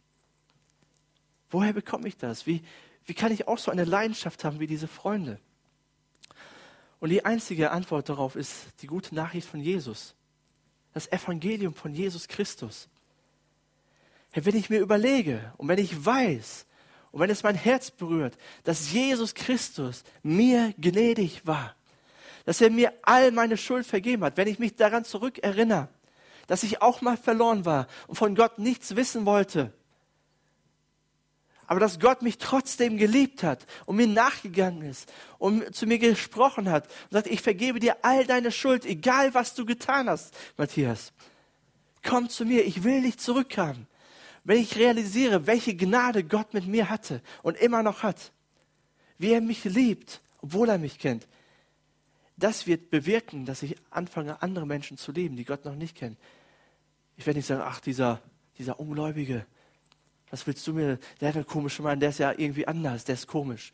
Woher 1.49 1.73
bekomme 1.73 2.07
ich 2.07 2.17
das? 2.17 2.45
Wie, 2.45 2.61
wie 3.05 3.13
kann 3.13 3.31
ich 3.31 3.47
auch 3.47 3.57
so 3.57 3.71
eine 3.71 3.85
Leidenschaft 3.85 4.43
haben 4.43 4.59
wie 4.59 4.67
diese 4.67 4.87
Freunde? 4.87 5.39
Und 6.99 7.09
die 7.09 7.25
einzige 7.25 7.71
Antwort 7.71 8.09
darauf 8.09 8.35
ist 8.35 8.65
die 8.81 8.87
gute 8.87 9.15
Nachricht 9.15 9.47
von 9.47 9.59
Jesus. 9.59 10.15
Das 10.93 11.11
Evangelium 11.11 11.73
von 11.73 11.93
Jesus 11.93 12.27
Christus. 12.27 12.89
Wenn 14.33 14.55
ich 14.55 14.69
mir 14.69 14.79
überlege 14.79 15.53
und 15.57 15.67
wenn 15.67 15.79
ich 15.79 16.05
weiß 16.05 16.65
und 17.11 17.19
wenn 17.19 17.29
es 17.29 17.43
mein 17.43 17.55
Herz 17.55 17.91
berührt, 17.91 18.37
dass 18.63 18.91
Jesus 18.91 19.35
Christus 19.35 20.03
mir 20.23 20.73
gnädig 20.77 21.45
war, 21.45 21.75
dass 22.45 22.61
er 22.61 22.69
mir 22.69 22.93
all 23.01 23.31
meine 23.31 23.57
Schuld 23.57 23.85
vergeben 23.85 24.23
hat, 24.23 24.37
wenn 24.37 24.47
ich 24.47 24.59
mich 24.59 24.75
daran 24.75 25.05
zurückerinnere, 25.05 25.87
dass 26.47 26.63
ich 26.63 26.81
auch 26.81 27.01
mal 27.01 27.17
verloren 27.17 27.65
war 27.65 27.87
und 28.07 28.15
von 28.15 28.35
Gott 28.35 28.59
nichts 28.59 28.95
wissen 28.95 29.25
wollte. 29.25 29.71
Aber 31.65 31.79
dass 31.79 31.99
Gott 31.99 32.21
mich 32.21 32.37
trotzdem 32.37 32.97
geliebt 32.97 33.41
hat 33.41 33.65
und 33.85 33.95
mir 33.95 34.07
nachgegangen 34.07 34.81
ist 34.81 35.11
und 35.39 35.73
zu 35.73 35.87
mir 35.87 35.97
gesprochen 35.97 36.69
hat 36.69 36.87
und 37.05 37.11
sagt, 37.11 37.27
ich 37.27 37.41
vergebe 37.41 37.79
dir 37.79 37.97
all 38.01 38.25
deine 38.25 38.51
Schuld, 38.51 38.85
egal 38.85 39.33
was 39.33 39.55
du 39.55 39.65
getan 39.65 40.09
hast, 40.09 40.35
Matthias. 40.57 41.13
Komm 42.03 42.29
zu 42.29 42.43
mir, 42.45 42.65
ich 42.65 42.83
will 42.83 43.01
dich 43.01 43.17
zurückhaben. 43.17 43.87
Wenn 44.43 44.59
ich 44.59 44.75
realisiere, 44.77 45.47
welche 45.47 45.73
Gnade 45.73 46.25
Gott 46.25 46.53
mit 46.53 46.67
mir 46.67 46.89
hatte 46.89 47.21
und 47.43 47.57
immer 47.57 47.81
noch 47.81 48.03
hat, 48.03 48.33
wie 49.17 49.31
er 49.31 49.39
mich 49.39 49.63
liebt, 49.63 50.19
obwohl 50.41 50.67
er 50.67 50.77
mich 50.77 50.99
kennt, 50.99 51.25
das 52.37 52.67
wird 52.67 52.89
bewirken, 52.89 53.45
dass 53.45 53.63
ich 53.63 53.75
anfange, 53.89 54.41
andere 54.41 54.65
Menschen 54.65 54.97
zu 54.97 55.11
lieben, 55.11 55.35
die 55.35 55.45
Gott 55.45 55.65
noch 55.65 55.75
nicht 55.75 55.95
kennen. 55.95 56.17
Ich 57.15 57.25
werde 57.25 57.39
nicht 57.39 57.47
sagen, 57.47 57.61
ach, 57.63 57.79
dieser, 57.79 58.21
dieser 58.57 58.79
Ungläubige, 58.79 59.45
was 60.29 60.47
willst 60.47 60.65
du 60.65 60.73
mir, 60.73 60.97
der 61.21 61.29
hat 61.29 61.35
einen 61.35 61.45
komischen 61.45 61.83
Mann, 61.83 61.99
der 61.99 62.09
ist 62.09 62.19
ja 62.19 62.31
irgendwie 62.31 62.67
anders, 62.67 63.03
der 63.03 63.15
ist 63.15 63.27
komisch. 63.27 63.71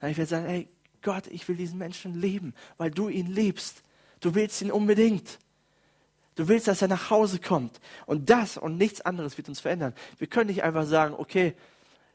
Nein, 0.00 0.10
ich 0.10 0.16
werde 0.16 0.28
sagen, 0.28 0.46
hey, 0.46 0.68
Gott, 1.02 1.26
ich 1.28 1.46
will 1.46 1.56
diesen 1.56 1.78
Menschen 1.78 2.20
lieben, 2.20 2.54
weil 2.78 2.90
du 2.90 3.08
ihn 3.08 3.26
liebst. 3.26 3.84
Du 4.20 4.34
willst 4.34 4.60
ihn 4.62 4.72
unbedingt. 4.72 5.38
Du 6.34 6.48
willst, 6.48 6.66
dass 6.66 6.82
er 6.82 6.88
nach 6.88 7.10
Hause 7.10 7.38
kommt. 7.38 7.78
Und 8.06 8.28
das 8.30 8.56
und 8.56 8.76
nichts 8.76 9.02
anderes 9.02 9.36
wird 9.36 9.48
uns 9.48 9.60
verändern. 9.60 9.94
Wir 10.18 10.26
können 10.26 10.48
nicht 10.48 10.64
einfach 10.64 10.86
sagen, 10.86 11.14
okay, 11.16 11.54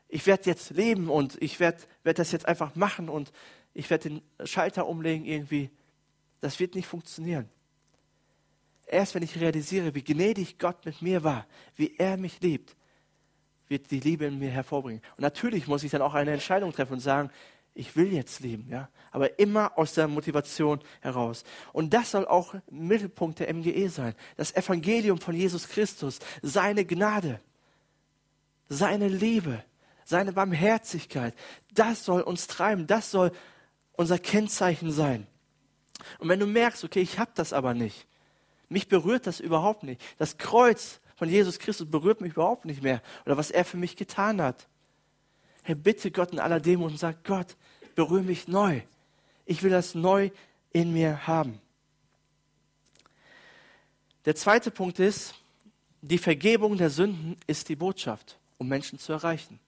ich 0.10 0.26
werde 0.26 0.44
jetzt 0.46 0.72
leben 0.72 1.08
und 1.08 1.42
ich 1.42 1.60
werde 1.60 1.84
werd 2.04 2.20
das 2.20 2.32
jetzt 2.32 2.48
einfach 2.48 2.76
machen 2.76 3.10
und 3.10 3.32
ich 3.74 3.90
werde 3.90 4.10
den 4.10 4.22
Schalter 4.46 4.88
umlegen 4.88 5.26
irgendwie. 5.26 5.70
Das 6.42 6.60
wird 6.60 6.76
nicht 6.76 6.88
funktionieren. 6.88 7.50
Erst 8.88 9.14
wenn 9.14 9.24
ich 9.24 9.40
realisiere, 9.40 9.94
wie 9.94 10.04
gnädig 10.04 10.58
Gott 10.58 10.84
mit 10.86 11.02
mir 11.02 11.24
war, 11.24 11.46
wie 11.76 11.96
er 11.98 12.18
mich 12.18 12.42
liebt, 12.42 12.76
wird 13.68 13.92
die 13.92 14.00
Liebe 14.00 14.26
in 14.26 14.40
mir 14.40 14.50
hervorbringen. 14.50 15.02
Und 15.16 15.22
natürlich 15.22 15.68
muss 15.68 15.84
ich 15.84 15.92
dann 15.92 16.02
auch 16.02 16.16
eine 16.16 16.32
Entscheidung 16.32 16.74
treffen 16.74 16.94
und 16.94 17.00
sagen, 17.00 17.30
ich 17.76 17.96
will 17.96 18.12
jetzt 18.12 18.42
lieben, 18.42 18.68
ja, 18.70 18.90
aber 19.12 19.40
immer 19.40 19.78
aus 19.78 19.94
der 19.94 20.08
Motivation 20.08 20.80
heraus. 21.02 21.44
Und 21.72 21.94
das 21.94 22.12
soll 22.12 22.28
auch 22.28 22.56
Mittelpunkt 22.70 23.40
der 23.40 23.54
MGE 23.54 23.90
sein. 23.90 24.16
Das 24.36 24.56
Evangelium 24.56 25.20
von 25.20 25.36
Jesus 25.36 25.70
Christus, 25.70 26.20
seine 26.42 26.84
Gnade, 26.84 27.40
seine 28.68 29.08
Liebe, 29.08 29.64
seine 30.04 30.34
Barmherzigkeit, 30.34 31.36
das 31.74 32.04
soll 32.04 32.22
uns 32.22 32.48
treiben, 32.48 32.88
das 32.88 33.12
soll 33.12 33.32
unser 34.00 34.18
Kennzeichen 34.18 34.94
sein. 34.94 35.28
Und 36.20 36.30
wenn 36.30 36.40
du 36.40 36.46
merkst, 36.46 36.86
okay, 36.86 37.02
ich 37.02 37.20
habe 37.20 37.32
das 37.36 37.52
aber 37.52 37.74
nicht, 37.74 38.08
mich 38.70 38.88
berührt 38.88 39.28
das 39.28 39.42
überhaupt 39.42 39.84
nicht, 39.84 40.02
das 40.18 40.38
Kreuz 40.38 41.02
von 41.18 41.28
Jesus 41.28 41.60
Christus 41.60 41.92
berührt 41.92 42.22
mich 42.22 42.32
überhaupt 42.32 42.64
nicht 42.64 42.82
mehr 42.82 43.02
oder 43.26 43.36
was 43.36 43.52
er 43.52 43.66
für 43.66 43.76
mich 43.76 43.98
getan 43.98 44.42
hat. 44.42 44.70
Hey, 45.64 45.76
bitte 45.76 46.12
Gott 46.12 46.32
in 46.32 46.40
aller 46.40 46.62
Demut 46.62 46.92
und 46.92 46.98
sag, 46.98 47.26
Gott, 47.26 47.58
berühre 47.96 48.24
mich 48.24 48.48
neu. 48.48 48.80
Ich 49.46 49.64
will 49.64 49.72
das 49.72 49.96
neu 49.96 50.30
in 50.72 50.94
mir 50.94 51.28
haben. 51.28 51.60
Der 54.24 54.36
zweite 54.36 54.72
Punkt 54.72 55.00
ist, 55.00 55.34
die 56.02 56.20
Vergebung 56.20 56.78
der 56.78 56.90
Sünden 56.90 57.36
ist 57.48 57.68
die 57.68 57.76
Botschaft, 57.76 58.38
um 58.60 58.70
Menschen 58.70 58.98
zu 58.98 59.12
erreichen. 59.12 59.60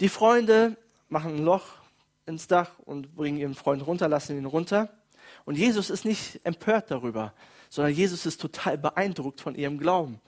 Die 0.00 0.08
Freunde 0.08 0.78
machen 1.10 1.36
ein 1.36 1.44
Loch 1.44 1.79
ins 2.30 2.46
Dach 2.46 2.78
und 2.78 3.14
bringen 3.14 3.38
ihren 3.38 3.54
Freund 3.54 3.86
runter, 3.86 4.08
lassen 4.08 4.38
ihn 4.38 4.46
runter. 4.46 4.88
Und 5.44 5.58
Jesus 5.58 5.90
ist 5.90 6.04
nicht 6.04 6.40
empört 6.44 6.90
darüber, 6.90 7.34
sondern 7.68 7.94
Jesus 7.94 8.24
ist 8.26 8.40
total 8.40 8.78
beeindruckt 8.78 9.40
von 9.40 9.54
ihrem 9.54 9.78
Glauben. 9.78 10.20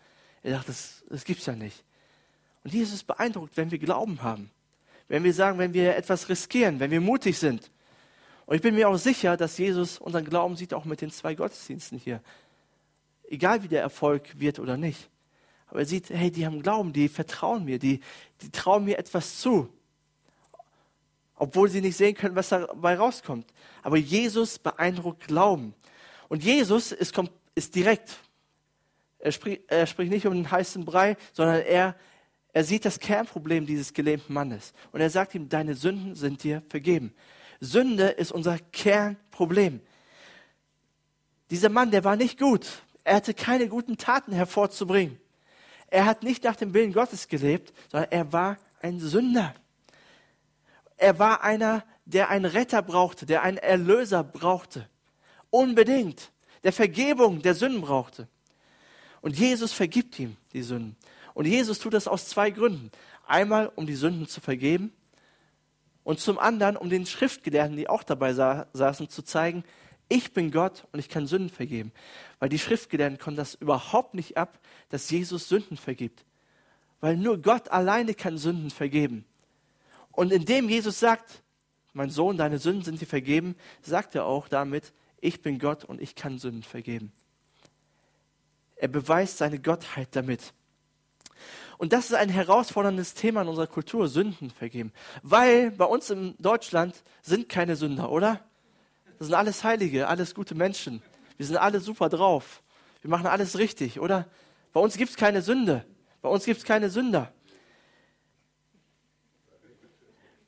Er 0.43 0.57
sagt, 0.57 0.69
das, 0.69 1.05
das 1.09 1.25
gibt's 1.25 1.47
ja 1.47 1.55
nicht. 1.55 1.85
Und 2.65 2.73
Jesus 2.73 2.95
ist 2.95 3.07
beeindruckt, 3.07 3.57
wenn 3.57 3.71
wir 3.71 3.79
Glauben 3.79 4.23
haben. 4.23 4.51
Wenn 5.09 5.25
wir 5.25 5.35
sagen, 5.35 5.59
wenn 5.59 5.75
wir 5.75 5.97
etwas 5.97 6.29
riskieren, 6.29 6.81
wenn 6.81 6.91
wir 6.91 7.01
mutig 7.01 7.39
sind. 7.39 7.71
Und 8.47 8.57
ich 8.57 8.63
bin 8.63 8.75
mir 8.75 8.89
auch 8.89 8.97
sicher, 8.97 9.37
dass 9.37 9.59
Jesus 9.59 9.99
unseren 9.99 10.25
Glauben 10.25 10.57
sieht, 10.57 10.75
auch 10.75 10.85
mit 10.85 11.01
den 11.01 11.11
zwei 11.11 11.35
Gottesdiensten 11.35 11.99
hier. 11.99 12.21
Egal 13.29 13.63
wie 13.63 13.69
der 13.69 13.83
Erfolg 13.83 14.39
wird 14.39 14.59
oder 14.59 14.77
nicht. 14.77 15.11
Aber 15.69 15.81
er 15.81 15.87
sieht, 15.87 16.11
hey, 16.11 16.31
die 16.31 16.45
haben 16.45 16.63
Glauben, 16.63 16.93
die 16.93 17.09
vertrauen 17.09 17.65
mir, 17.65 17.79
die, 17.79 18.01
die 18.43 18.51
trauen 18.51 18.85
mir 18.85 18.99
etwas 18.99 19.39
zu. 19.39 19.73
Obwohl 21.37 21.69
sie 21.69 21.81
nicht 21.81 21.97
sehen 21.97 22.15
können, 22.15 22.37
was 22.37 22.51
dabei 22.51 22.97
rauskommt. 22.97 23.53
Aber 23.83 23.97
Jesus 23.97 24.59
beeindruckt 24.59 25.27
Glauben. 25.27 25.75
Und 26.29 26.45
Jesus 26.45 26.93
ist, 26.93 27.15
ist 27.55 27.75
direkt. 27.75 28.17
Er 29.19 29.33
spricht, 29.33 29.63
er 29.69 29.87
spricht 29.87 30.11
nicht 30.11 30.27
um 30.27 30.35
den 30.35 30.51
heißen 30.51 30.85
Brei, 30.85 31.17
sondern 31.33 31.63
er, 31.63 31.97
er 32.53 32.65
sieht 32.65 32.85
das 32.85 32.99
Kernproblem 32.99 33.67
dieses 33.67 33.93
gelähmten 33.93 34.35
Mannes. 34.35 34.73
Und 34.93 35.01
er 35.01 35.11
sagt 35.11 35.35
ihm, 35.35 35.49
deine 35.49 35.75
Sünden 35.75 36.15
sind 36.15 36.43
dir 36.43 36.63
vergeben. 36.69 37.15
Sünde 37.61 38.09
ist 38.09 38.33
unser 38.33 38.59
Kernproblem. 38.59 39.81
Dieser 41.51 41.69
Mann, 41.69 41.91
der 41.91 42.03
war 42.03 42.17
nicht 42.17 42.39
gut. 42.39 42.67
Er 43.05 43.17
hatte 43.17 43.35
keine 43.35 43.69
guten 43.69 43.97
Taten 43.97 44.33
hervorzubringen. 44.33 45.19
Er 45.89 46.07
hat 46.07 46.23
nicht 46.23 46.45
nach 46.45 46.57
dem 46.57 46.73
Willen 46.73 46.93
Gottes 46.93 47.29
gelebt, 47.29 47.73
sondern 47.91 48.11
er 48.11 48.33
war 48.33 48.57
ein 48.81 48.99
Sünder. 48.99 49.55
Er 51.03 51.19
war 51.19 51.43
einer, 51.43 51.85
der 52.05 52.29
einen 52.29 52.45
Retter 52.45 52.81
brauchte, 52.81 53.27
der 53.27 53.43
einen 53.43 53.57
Erlöser 53.57 54.23
brauchte. 54.23 54.89
Unbedingt. 55.51 56.31
Der 56.63 56.73
Vergebung 56.73 57.43
der 57.43 57.57
Sünden 57.57 57.81
brauchte. 57.81 58.29
Und 59.21 59.37
Jesus 59.37 59.73
vergibt 59.73 60.17
ihm 60.21 60.37
die 60.53 60.63
Sünden. 60.63 60.95
Und 61.35 61.47
Jesus 61.47 61.81
tut 61.81 61.95
das 61.95 62.07
aus 62.07 62.29
zwei 62.29 62.53
Gründen. 62.53 62.93
Einmal, 63.27 63.73
um 63.75 63.85
die 63.85 63.97
Sünden 63.97 64.29
zu 64.29 64.41
vergeben 64.41 64.93
und 66.05 66.21
zum 66.21 66.39
anderen, 66.39 66.77
um 66.77 66.89
den 66.89 67.05
Schriftgelehrten, 67.05 67.77
die 67.77 67.89
auch 67.89 68.05
dabei 68.05 68.33
sa 68.33 68.69
saßen, 68.73 69.09
zu 69.09 69.23
zeigen, 69.23 69.65
ich 70.09 70.33
bin 70.33 70.53
Gott 70.53 70.87
und 70.93 71.01
ich 71.01 71.09
kann 71.09 71.27
Sünden 71.27 71.51
vergeben. 71.51 71.91
Weil 72.39 72.49
die 72.49 72.61
Schriftgelehrten 72.61 73.19
konnten 73.19 73.39
das 73.39 73.57
überhaupt 73.57 74.15
nicht 74.15 74.37
ab, 74.37 74.61
dass 74.91 75.11
Jesus 75.11 75.49
Sünden 75.49 75.77
vergibt. 75.77 76.25
Weil 77.01 77.17
nur 77.17 77.43
Gott 77.43 77.71
alleine 77.71 78.15
kann 78.15 78.39
Sünden 78.39 78.71
vergeben. 78.71 79.25
Und 80.13 80.33
indem 80.33 80.69
Jesus 80.69 81.01
sagt, 81.01 81.43
mein 81.93 82.11
Sohn, 82.11 82.37
deine 82.37 82.59
Sünden 82.59 82.85
sind 82.85 83.01
dir 83.01 83.07
vergeben, 83.07 83.57
sagt 83.83 84.15
er 84.15 84.25
auch 84.25 84.49
damit, 84.49 84.93
ich 85.21 85.43
bin 85.43 85.59
Gott 85.59 85.85
und 85.85 86.01
ich 86.01 86.15
kann 86.15 86.39
Sünden 86.39 86.63
vergeben. 86.63 87.13
Er 88.77 88.89
beweist 88.89 89.39
seine 89.39 89.59
Gottheit 89.61 90.09
damit. 90.13 90.53
Und 91.79 91.93
das 91.93 92.07
ist 92.07 92.15
ein 92.15 92.29
herausforderndes 92.29 93.15
Thema 93.15 93.43
in 93.43 93.49
unserer 93.49 93.67
Kultur, 93.67 94.09
Sünden 94.09 94.51
vergeben. 94.51 94.93
Weil 95.23 95.71
bei 95.71 95.85
uns 95.85 96.11
in 96.11 96.35
Deutschland 96.39 97.03
sind 97.23 97.49
keine 97.49 97.77
Sünder, 97.77 98.11
oder? 98.11 98.41
Das 99.19 99.29
sind 99.29 99.35
alles 99.35 99.65
Heilige, 99.65 100.09
alles 100.09 100.35
gute 100.35 100.55
Menschen. 100.55 101.03
Wir 101.37 101.47
sind 101.47 101.57
alle 101.57 101.81
super 101.81 102.09
drauf. 102.09 102.63
Wir 103.01 103.11
machen 103.11 103.27
alles 103.27 103.59
richtig, 103.59 104.01
oder? 104.01 104.27
Bei 104.73 104.81
uns 104.81 104.97
gibt 104.97 105.11
es 105.11 105.17
keine 105.17 105.43
Sünde. 105.43 105.85
Bei 106.21 106.29
uns 106.29 106.45
gibt 106.45 106.59
es 106.59 106.65
keine 106.65 106.89
Sünder. 106.89 107.33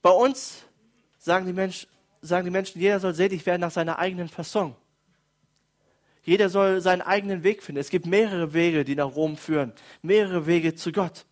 Bei 0.04 0.10
uns 0.10 0.58
sagen 1.18 1.46
die, 1.46 1.54
Mensch, 1.54 1.86
sagen 2.20 2.44
die 2.44 2.50
Menschen, 2.50 2.78
jeder 2.78 3.00
soll 3.00 3.14
selig 3.14 3.46
werden 3.46 3.62
nach 3.62 3.70
seiner 3.70 3.98
eigenen 3.98 4.28
Fasson. 4.28 4.76
Jeder 6.22 6.50
soll 6.50 6.82
seinen 6.82 7.00
eigenen 7.00 7.42
Weg 7.42 7.62
finden. 7.62 7.80
Es 7.80 7.88
gibt 7.88 8.04
mehrere 8.04 8.52
Wege, 8.52 8.84
die 8.84 8.96
nach 8.96 9.16
Rom 9.16 9.38
führen, 9.38 9.72
mehrere 10.02 10.46
Wege 10.46 10.74
zu 10.74 10.92
Gott. 10.92 11.24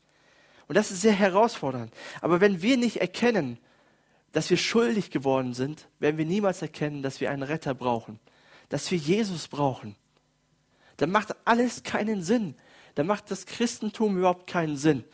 Und 0.68 0.76
das 0.76 0.90
ist 0.90 1.02
sehr 1.02 1.12
herausfordernd. 1.12 1.92
Aber 2.22 2.40
wenn 2.40 2.62
wir 2.62 2.78
nicht 2.78 3.02
erkennen, 3.02 3.58
dass 4.32 4.48
wir 4.48 4.56
schuldig 4.56 5.10
geworden 5.10 5.52
sind, 5.52 5.86
werden 5.98 6.16
wir 6.16 6.24
niemals 6.24 6.62
erkennen, 6.62 7.02
dass 7.02 7.20
wir 7.20 7.30
einen 7.30 7.42
Retter 7.42 7.74
brauchen, 7.74 8.20
dass 8.70 8.90
wir 8.90 8.96
Jesus 8.96 9.48
brauchen. 9.48 9.96
Dann 10.96 11.10
macht 11.10 11.36
alles 11.44 11.82
keinen 11.82 12.22
Sinn. 12.22 12.54
Dann 12.94 13.06
macht 13.06 13.30
das 13.30 13.44
Christentum 13.44 14.16
überhaupt 14.16 14.46
keinen 14.46 14.78
Sinn. 14.78 15.04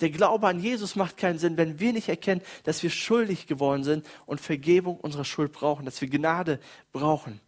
Der 0.00 0.10
Glaube 0.10 0.46
an 0.46 0.60
Jesus 0.60 0.94
macht 0.94 1.16
keinen 1.16 1.38
Sinn, 1.38 1.56
wenn 1.56 1.80
wir 1.80 1.92
nicht 1.92 2.08
erkennen, 2.08 2.42
dass 2.64 2.82
wir 2.82 2.90
schuldig 2.90 3.46
geworden 3.46 3.82
sind 3.82 4.06
und 4.26 4.40
Vergebung 4.40 4.98
unserer 4.98 5.24
Schuld 5.24 5.52
brauchen, 5.52 5.86
dass 5.86 6.00
wir 6.00 6.08
Gnade 6.08 6.60
brauchen. 6.92 7.40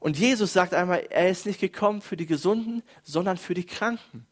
Und 0.00 0.18
Jesus 0.18 0.52
sagt 0.52 0.72
einmal, 0.72 1.06
er 1.10 1.30
ist 1.30 1.46
nicht 1.46 1.60
gekommen 1.60 2.00
für 2.00 2.16
die 2.16 2.26
Gesunden, 2.26 2.82
sondern 3.02 3.36
für 3.36 3.54
die 3.54 3.64
Kranken. 3.64 4.26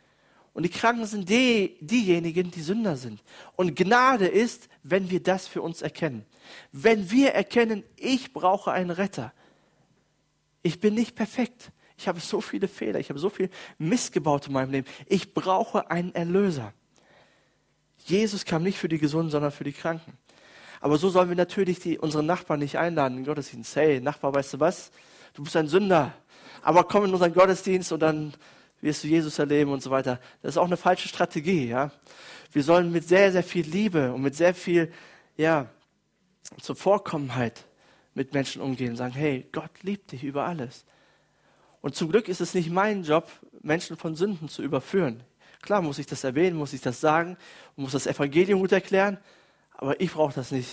Und 0.53 0.63
die 0.63 0.71
Kranken 0.71 1.05
sind 1.05 1.29
die, 1.29 1.77
diejenigen, 1.81 2.51
die 2.51 2.63
Sünder 2.63 2.97
sind. 2.97 3.23
Und 3.57 3.75
Gnade 3.75 4.27
ist, 4.27 4.69
wenn 4.83 5.11
wir 5.11 5.21
das 5.21 5.49
für 5.49 5.61
uns 5.61 5.83
erkennen. 5.83 6.25
Wenn 6.71 7.11
wir 7.11 7.33
erkennen, 7.33 7.83
ich 7.97 8.33
brauche 8.33 8.71
einen 8.71 8.91
Retter. 8.91 9.33
Ich 10.63 10.79
bin 10.79 10.95
nicht 10.95 11.17
perfekt. 11.17 11.73
Ich 11.99 12.07
habe 12.07 12.21
so 12.21 12.41
viele 12.41 12.69
Fehler. 12.69 13.01
Ich 13.01 13.09
habe 13.11 13.19
so 13.19 13.31
viel 13.31 13.51
Mist 13.79 14.13
gebaut 14.13 14.47
in 14.47 14.53
meinem 14.53 14.71
Leben. 14.71 14.89
Ich 15.07 15.35
brauche 15.35 15.91
einen 15.91 16.15
Erlöser. 16.15 16.73
Jesus 18.05 18.45
kam 18.45 18.63
nicht 18.63 18.79
für 18.79 18.89
die 18.89 18.99
Gesunden, 18.99 19.31
sondern 19.31 19.51
für 19.51 19.65
die 19.65 19.73
Kranken. 19.73 20.19
Aber 20.81 20.99
so 20.99 21.09
sollen 21.09 21.31
wir 21.31 21.37
natürlich 21.37 21.81
die, 21.81 21.99
unsere 21.99 22.23
Nachbarn 22.23 22.61
nicht 22.61 22.77
einladen 22.77 23.17
in 23.17 23.25
Gottesdienst. 23.25 23.75
Hey, 23.77 24.01
Nachbar, 24.01 24.35
weißt 24.35 24.53
du 24.53 24.61
was? 24.61 24.91
Du 25.33 25.43
bist 25.43 25.57
ein 25.57 25.69
Sünder. 25.69 26.13
Aber 26.63 26.85
komm 26.85 27.07
in 27.07 27.13
unseren 27.13 27.33
Gottesdienst 27.33 27.93
und 27.93 28.01
dann 28.01 28.35
wirst 28.83 29.03
du 29.03 29.09
Jesus 29.09 29.39
erleben 29.39 29.73
und 29.73 29.83
so 29.83 29.91
weiter. 29.91 30.21
Das 30.43 30.51
ist 30.51 30.59
auch 30.59 30.67
eine 30.67 30.77
falsche 30.77 31.09
Strategie, 31.09 31.69
ja. 31.69 31.91
Wir 32.53 32.63
sollen 32.63 32.93
mit 32.93 33.09
sehr, 33.09 33.33
sehr 33.33 33.43
viel 33.43 33.67
Liebe 33.67 34.13
und 34.13 34.21
mit 34.21 34.37
sehr 34.37 34.55
viel, 34.55 34.93
ja, 35.39 35.71
Zuvorkommenheit 36.61 37.65
mit 38.13 38.35
Menschen 38.35 38.61
umgehen 38.61 38.91
und 38.91 38.97
sagen, 38.97 39.15
hey, 39.15 39.49
Gott 39.51 39.83
liebt 39.83 40.13
dich 40.13 40.23
über 40.23 40.45
alles. 40.45 40.85
Und 41.81 41.97
zum 41.97 42.11
Glück 42.11 42.29
ist 42.29 42.43
es 42.43 42.53
nicht 42.53 42.71
mein 42.71 43.03
Job, 43.03 43.31
Menschen 43.63 43.97
von 43.97 44.15
Sünden 44.15 44.51
zu 44.51 44.63
überführen. 44.63 45.23
Klar 45.65 45.81
muss 45.81 45.99
ich 45.99 46.05
das 46.05 46.25
erwähnen, 46.25 46.59
muss 46.59 46.75
ich 46.75 46.83
das 46.83 47.01
sagen, 47.01 47.39
muss 47.75 47.93
das 47.93 48.07
Evangelium 48.07 48.61
gut 48.61 48.73
erklären, 48.73 49.17
aber 49.73 49.99
ich 49.99 50.13
brauche 50.13 50.35
das 50.35 50.51
nicht 50.51 50.69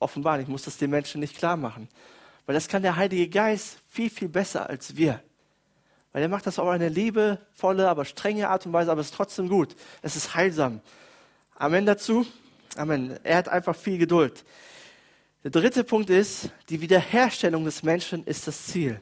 offenbar. 0.00 0.40
Ich 0.40 0.48
muss 0.48 0.64
das 0.64 0.76
den 0.76 0.90
Menschen 0.90 1.20
nicht 1.20 1.38
klar 1.38 1.56
machen. 1.56 1.88
Weil 2.44 2.56
das 2.56 2.66
kann 2.66 2.82
der 2.82 2.96
Heilige 2.96 3.28
Geist 3.28 3.78
viel, 3.88 4.10
viel 4.10 4.28
besser 4.28 4.68
als 4.68 4.96
wir. 4.96 5.22
Weil 6.12 6.22
er 6.22 6.28
macht 6.28 6.48
das 6.48 6.58
auf 6.58 6.68
eine 6.68 6.88
liebevolle, 6.88 7.88
aber 7.88 8.04
strenge 8.04 8.48
Art 8.48 8.66
und 8.66 8.72
Weise, 8.72 8.90
aber 8.90 9.02
es 9.02 9.06
ist 9.06 9.14
trotzdem 9.14 9.48
gut. 9.48 9.76
Es 10.02 10.16
ist 10.16 10.34
heilsam. 10.34 10.80
Amen 11.54 11.86
dazu. 11.86 12.26
Amen. 12.74 13.16
Er 13.22 13.36
hat 13.36 13.48
einfach 13.48 13.76
viel 13.76 13.98
Geduld. 13.98 14.44
Der 15.44 15.52
dritte 15.52 15.84
Punkt 15.84 16.10
ist, 16.10 16.50
die 16.70 16.80
Wiederherstellung 16.80 17.64
des 17.64 17.84
Menschen 17.84 18.24
ist 18.24 18.48
das 18.48 18.66
Ziel. 18.66 19.00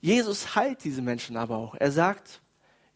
Jesus 0.00 0.54
heilt 0.54 0.84
diese 0.84 1.02
Menschen 1.02 1.36
aber 1.36 1.56
auch. 1.56 1.74
Er 1.74 1.90
sagt, 1.90 2.40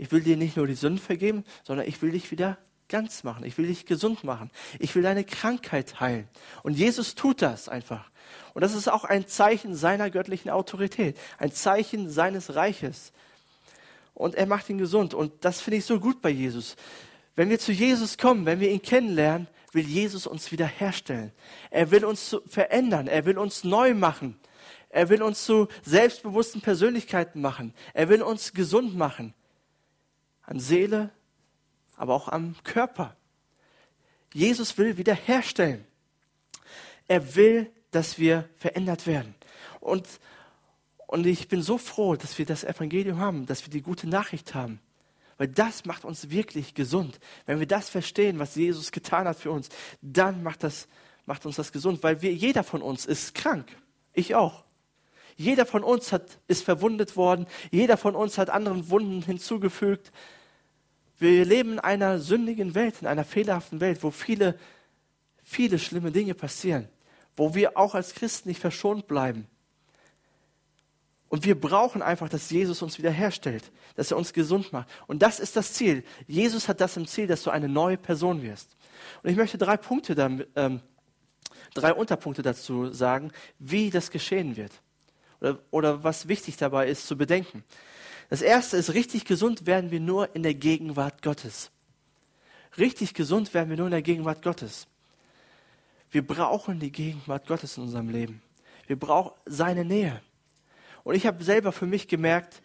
ich 0.02 0.10
will 0.10 0.20
dir 0.20 0.36
nicht 0.36 0.56
nur 0.56 0.66
die 0.66 0.74
Sünden 0.74 0.98
vergeben, 0.98 1.44
sondern 1.62 1.86
ich 1.86 2.02
will 2.02 2.10
dich 2.10 2.32
wieder 2.32 2.58
ganz 2.88 3.22
machen. 3.22 3.44
Ich 3.44 3.56
will 3.56 3.68
dich 3.68 3.86
gesund 3.86 4.24
machen. 4.24 4.50
Ich 4.80 4.96
will 4.96 5.02
deine 5.04 5.22
Krankheit 5.22 6.00
heilen. 6.00 6.26
Und 6.64 6.76
Jesus 6.76 7.14
tut 7.14 7.40
das 7.40 7.68
einfach. 7.68 8.10
Und 8.52 8.62
das 8.62 8.74
ist 8.74 8.88
auch 8.88 9.04
ein 9.04 9.28
Zeichen 9.28 9.76
seiner 9.76 10.10
göttlichen 10.10 10.50
Autorität, 10.50 11.16
ein 11.38 11.52
Zeichen 11.52 12.10
seines 12.10 12.56
Reiches. 12.56 13.12
Und 14.12 14.34
er 14.34 14.46
macht 14.46 14.68
ihn 14.70 14.78
gesund. 14.78 15.14
Und 15.14 15.44
das 15.44 15.60
finde 15.60 15.76
ich 15.76 15.84
so 15.84 16.00
gut 16.00 16.20
bei 16.20 16.30
Jesus. 16.30 16.74
Wenn 17.36 17.48
wir 17.48 17.60
zu 17.60 17.70
Jesus 17.70 18.18
kommen, 18.18 18.44
wenn 18.44 18.58
wir 18.58 18.72
ihn 18.72 18.82
kennenlernen, 18.82 19.46
will 19.70 19.86
Jesus 19.86 20.26
uns 20.26 20.50
wiederherstellen. 20.50 21.30
Er 21.70 21.92
will 21.92 22.04
uns 22.04 22.36
verändern. 22.48 23.06
Er 23.06 23.24
will 23.24 23.38
uns 23.38 23.62
neu 23.62 23.94
machen. 23.94 24.36
Er 24.88 25.10
will 25.10 25.22
uns 25.22 25.44
zu 25.44 25.68
selbstbewussten 25.84 26.60
Persönlichkeiten 26.60 27.40
machen. 27.40 27.72
Er 27.94 28.08
will 28.08 28.20
uns 28.20 28.52
gesund 28.52 28.96
machen. 28.96 29.32
An 30.52 30.60
Seele, 30.60 31.08
aber 31.96 32.12
auch 32.12 32.28
am 32.28 32.54
Körper. 32.62 33.16
Jesus 34.34 34.76
will 34.76 34.98
wiederherstellen. 34.98 35.86
Er 37.08 37.34
will, 37.36 37.72
dass 37.90 38.18
wir 38.18 38.50
verändert 38.56 39.06
werden. 39.06 39.34
Und, 39.80 40.06
und 41.06 41.26
ich 41.26 41.48
bin 41.48 41.62
so 41.62 41.78
froh, 41.78 42.16
dass 42.16 42.36
wir 42.36 42.44
das 42.44 42.64
Evangelium 42.64 43.18
haben, 43.18 43.46
dass 43.46 43.64
wir 43.64 43.70
die 43.70 43.80
gute 43.80 44.06
Nachricht 44.06 44.54
haben. 44.54 44.78
Weil 45.38 45.48
das 45.48 45.86
macht 45.86 46.04
uns 46.04 46.28
wirklich 46.28 46.74
gesund. 46.74 47.18
Wenn 47.46 47.58
wir 47.58 47.66
das 47.66 47.88
verstehen, 47.88 48.38
was 48.38 48.54
Jesus 48.54 48.92
getan 48.92 49.26
hat 49.26 49.38
für 49.38 49.50
uns, 49.50 49.70
dann 50.02 50.42
macht, 50.42 50.64
das, 50.64 50.86
macht 51.24 51.46
uns 51.46 51.56
das 51.56 51.72
gesund. 51.72 52.02
Weil 52.02 52.20
wir, 52.20 52.34
jeder 52.34 52.62
von 52.62 52.82
uns 52.82 53.06
ist 53.06 53.34
krank. 53.34 53.74
Ich 54.12 54.34
auch. 54.34 54.64
Jeder 55.36 55.64
von 55.64 55.82
uns 55.82 56.12
hat, 56.12 56.38
ist 56.46 56.62
verwundet 56.62 57.16
worden. 57.16 57.46
Jeder 57.70 57.96
von 57.96 58.14
uns 58.14 58.36
hat 58.36 58.50
anderen 58.50 58.90
Wunden 58.90 59.22
hinzugefügt. 59.22 60.12
Wir 61.22 61.44
leben 61.44 61.74
in 61.74 61.78
einer 61.78 62.18
sündigen 62.18 62.74
Welt, 62.74 63.00
in 63.00 63.06
einer 63.06 63.24
fehlerhaften 63.24 63.80
Welt, 63.80 64.02
wo 64.02 64.10
viele, 64.10 64.58
viele 65.44 65.78
schlimme 65.78 66.10
Dinge 66.10 66.34
passieren, 66.34 66.88
wo 67.36 67.54
wir 67.54 67.78
auch 67.78 67.94
als 67.94 68.14
Christen 68.14 68.48
nicht 68.48 68.60
verschont 68.60 69.06
bleiben. 69.06 69.46
Und 71.28 71.44
wir 71.44 71.58
brauchen 71.58 72.02
einfach, 72.02 72.28
dass 72.28 72.50
Jesus 72.50 72.82
uns 72.82 72.98
wiederherstellt, 72.98 73.70
dass 73.94 74.10
er 74.10 74.16
uns 74.16 74.32
gesund 74.32 74.72
macht. 74.72 74.88
Und 75.06 75.22
das 75.22 75.38
ist 75.38 75.54
das 75.54 75.74
Ziel. 75.74 76.02
Jesus 76.26 76.66
hat 76.66 76.80
das 76.80 76.96
im 76.96 77.06
Ziel, 77.06 77.28
dass 77.28 77.44
du 77.44 77.50
eine 77.50 77.68
neue 77.68 77.98
Person 77.98 78.42
wirst. 78.42 78.76
Und 79.22 79.30
ich 79.30 79.36
möchte 79.36 79.58
drei 79.58 79.76
Punkte, 79.76 80.16
damit, 80.16 80.48
ähm, 80.56 80.80
drei 81.72 81.94
Unterpunkte 81.94 82.42
dazu 82.42 82.92
sagen, 82.92 83.30
wie 83.60 83.90
das 83.90 84.10
geschehen 84.10 84.56
wird. 84.56 84.72
Oder, 85.40 85.58
oder 85.70 86.02
was 86.02 86.26
wichtig 86.26 86.56
dabei 86.56 86.88
ist 86.88 87.06
zu 87.06 87.16
bedenken. 87.16 87.62
Das 88.32 88.40
erste 88.40 88.78
ist, 88.78 88.94
richtig 88.94 89.26
gesund 89.26 89.66
werden 89.66 89.90
wir 89.90 90.00
nur 90.00 90.34
in 90.34 90.42
der 90.42 90.54
Gegenwart 90.54 91.20
Gottes. 91.20 91.70
Richtig 92.78 93.12
gesund 93.12 93.52
werden 93.52 93.68
wir 93.68 93.76
nur 93.76 93.88
in 93.88 93.92
der 93.92 94.00
Gegenwart 94.00 94.40
Gottes. 94.40 94.86
Wir 96.10 96.26
brauchen 96.26 96.80
die 96.80 96.90
Gegenwart 96.90 97.46
Gottes 97.46 97.76
in 97.76 97.82
unserem 97.82 98.08
Leben. 98.08 98.40
Wir 98.86 98.98
brauchen 98.98 99.32
seine 99.44 99.84
Nähe. 99.84 100.22
Und 101.04 101.14
ich 101.14 101.26
habe 101.26 101.44
selber 101.44 101.72
für 101.72 101.84
mich 101.84 102.08
gemerkt, 102.08 102.62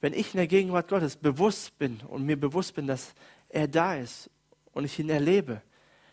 wenn 0.00 0.12
ich 0.12 0.32
in 0.32 0.38
der 0.38 0.46
Gegenwart 0.46 0.86
Gottes 0.86 1.16
bewusst 1.16 1.76
bin 1.76 2.00
und 2.06 2.24
mir 2.24 2.38
bewusst 2.38 2.76
bin, 2.76 2.86
dass 2.86 3.14
er 3.48 3.66
da 3.66 3.96
ist 3.96 4.30
und 4.74 4.84
ich 4.84 4.96
ihn 5.00 5.10
erlebe, 5.10 5.60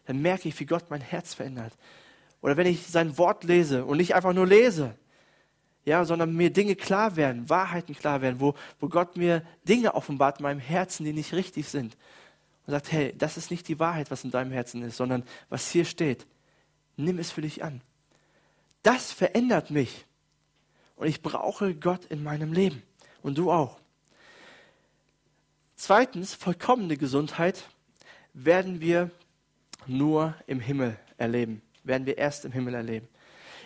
dann 0.05 0.23
merke 0.23 0.49
ich, 0.49 0.59
wie 0.59 0.65
Gott 0.65 0.89
mein 0.89 1.01
Herz 1.01 1.35
verändert. 1.35 1.77
Oder 2.41 2.57
wenn 2.57 2.65
ich 2.65 2.87
sein 2.87 3.15
Wort 3.19 3.43
lese 3.43 3.85
und 3.85 3.97
nicht 3.97 4.15
einfach 4.15 4.33
nur 4.33 4.47
lese, 4.47 4.97
ja, 5.85 6.05
sondern 6.05 6.35
mir 6.35 6.51
Dinge 6.51 6.75
klar 6.75 7.15
werden, 7.15 7.49
Wahrheiten 7.49 7.95
klar 7.95 8.21
werden, 8.21 8.39
wo, 8.39 8.53
wo 8.79 8.87
Gott 8.87 9.17
mir 9.17 9.43
Dinge 9.67 9.95
offenbart 9.95 10.39
in 10.39 10.43
meinem 10.43 10.59
Herzen, 10.59 11.05
die 11.05 11.13
nicht 11.13 11.33
richtig 11.33 11.67
sind. 11.67 11.97
Und 12.65 12.71
sagt, 12.71 12.91
hey, 12.91 13.13
das 13.17 13.37
ist 13.37 13.49
nicht 13.49 13.67
die 13.67 13.79
Wahrheit, 13.79 14.11
was 14.11 14.23
in 14.23 14.31
deinem 14.31 14.51
Herzen 14.51 14.83
ist, 14.83 14.97
sondern 14.97 15.23
was 15.49 15.71
hier 15.71 15.85
steht. 15.85 16.27
Nimm 16.97 17.17
es 17.17 17.31
für 17.31 17.41
dich 17.41 17.63
an. 17.63 17.81
Das 18.83 19.11
verändert 19.11 19.71
mich. 19.71 20.05
Und 20.95 21.07
ich 21.07 21.21
brauche 21.21 21.73
Gott 21.73 22.05
in 22.05 22.21
meinem 22.21 22.53
Leben. 22.53 22.83
Und 23.23 23.37
du 23.37 23.51
auch. 23.51 23.79
Zweitens, 25.75 26.35
vollkommene 26.35 26.95
Gesundheit 26.95 27.63
werden 28.33 28.81
wir 28.81 29.09
nur 29.87 30.35
im 30.45 30.59
Himmel 30.59 30.97
erleben. 31.17 31.63
Werden 31.83 32.05
wir 32.05 32.19
erst 32.19 32.45
im 32.45 32.51
Himmel 32.51 32.75
erleben. 32.75 33.07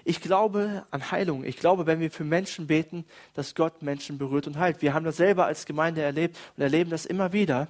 Ich 0.07 0.21
glaube 0.21 0.85
an 0.91 1.11
Heilung. 1.11 1.43
Ich 1.43 1.57
glaube, 1.57 1.87
wenn 1.87 1.99
wir 1.99 2.11
für 2.11 2.23
Menschen 2.23 2.67
beten, 2.67 3.05
dass 3.33 3.55
Gott 3.55 3.81
Menschen 3.81 4.19
berührt 4.19 4.45
und 4.45 4.57
heilt. 4.57 4.83
Wir 4.83 4.93
haben 4.93 5.03
das 5.03 5.17
selber 5.17 5.47
als 5.47 5.65
Gemeinde 5.65 6.03
erlebt 6.03 6.37
und 6.55 6.61
erleben 6.61 6.91
das 6.91 7.07
immer 7.07 7.33
wieder. 7.33 7.69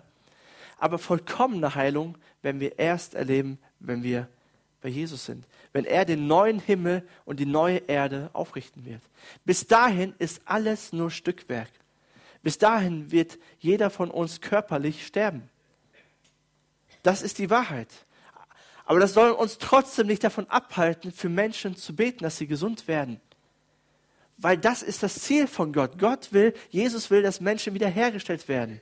Aber 0.78 0.98
vollkommene 0.98 1.76
Heilung 1.76 2.17
werden 2.41 2.60
wir 2.60 2.78
erst 2.78 3.15
erleben, 3.15 3.58
wenn 3.80 4.04
wir 4.04 4.28
bei 4.82 4.89
Jesus 4.89 5.26
sind. 5.26 5.45
Wenn 5.71 5.86
er 5.86 6.04
den 6.04 6.28
neuen 6.28 6.60
Himmel 6.60 7.08
und 7.24 7.39
die 7.39 7.45
neue 7.45 7.78
Erde 7.78 8.30
aufrichten 8.34 8.86
wird. 8.86 9.02
Bis 9.45 9.65
dahin 9.65 10.13
ist 10.19 10.41
alles 10.43 10.91
nur 10.91 11.12
Stückwerk. 11.12 11.71
Bis 12.43 12.58
dahin 12.58 13.12
wird 13.12 13.39
jeder 13.60 13.89
von 13.89 14.12
uns 14.12 14.41
körperlich 14.41 15.08
sterben. 15.08 15.50
Das 17.02 17.21
ist 17.21 17.38
die 17.38 17.50
Wahrheit. 17.50 18.05
Aber 18.86 19.00
das 19.00 19.13
soll 19.13 19.32
uns 19.32 19.58
trotzdem 19.58 20.08
nicht 20.08 20.24
davon 20.24 20.48
abhalten, 20.50 21.12
für 21.12 21.30
Menschen 21.30 21.76
zu 21.76 21.95
beten, 21.95 22.24
dass 22.24 22.38
sie 22.38 22.48
gesund 22.48 22.88
werden. 22.88 23.19
Weil 24.38 24.58
das 24.58 24.84
ist 24.84 25.02
das 25.02 25.15
Ziel 25.15 25.48
von 25.48 25.74
Gott. 25.74 25.98
Gott 25.98 26.32
will, 26.34 26.54
Jesus 26.69 27.10
will, 27.10 27.24
dass 27.24 27.41
Menschen 27.41 27.74
wiederhergestellt 27.74 28.48
werden. 28.48 28.82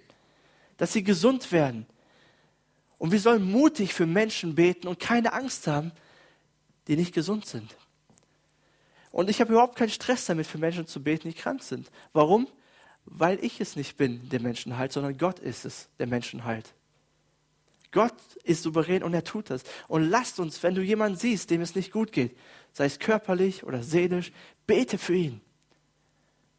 Dass 0.78 0.94
sie 0.94 1.04
gesund 1.04 1.52
werden. 1.52 1.86
Und 2.98 3.12
wir 3.12 3.20
sollen 3.20 3.44
mutig 3.50 3.94
für 3.94 4.06
Menschen 4.06 4.56
beten 4.56 4.88
und 4.88 5.00
keine 5.00 5.34
Angst 5.34 5.68
haben, 5.68 5.92
die 6.88 6.96
nicht 6.96 7.14
gesund 7.14 7.46
sind. 7.46 7.76
Und 9.12 9.30
ich 9.30 9.40
habe 9.40 9.52
überhaupt 9.52 9.78
keinen 9.78 9.90
Stress 9.90 10.26
damit, 10.26 10.48
für 10.48 10.58
Menschen 10.58 10.88
zu 10.88 11.02
beten, 11.02 11.30
die 11.30 11.36
krank 11.36 11.64
sind. 11.64 11.92
Warum? 12.14 12.48
Weil 13.06 13.44
ich 13.44 13.62
es 13.62 13.76
nicht 13.76 13.96
bin, 13.96 14.28
der 14.30 14.42
Menschen 14.42 14.78
heilt, 14.78 14.92
sondern 14.92 15.18
Gott 15.18 15.40
ist 15.40 15.66
es, 15.66 15.88
der 16.00 16.08
Menschen 16.08 16.46
heilt. 16.46 16.74
Gott 17.94 18.16
ist 18.44 18.64
souverän 18.64 19.04
und 19.04 19.14
er 19.14 19.24
tut 19.24 19.50
das. 19.50 19.64
Und 19.88 20.10
lasst 20.10 20.40
uns, 20.40 20.62
wenn 20.64 20.76
du 20.76 20.82
jemanden 20.82 21.18
siehst, 21.18 21.50
dem 21.50 21.62
es 21.62 21.76
nicht 21.76 21.92
gut 21.92 22.12
geht, 22.12 22.36
sei 22.74 22.86
es 22.86 23.00
körperlich 23.00 23.64
oder 23.64 23.84
seelisch, 23.84 24.34
bete 24.68 24.98
für 24.98 25.16
ihn. 25.16 25.42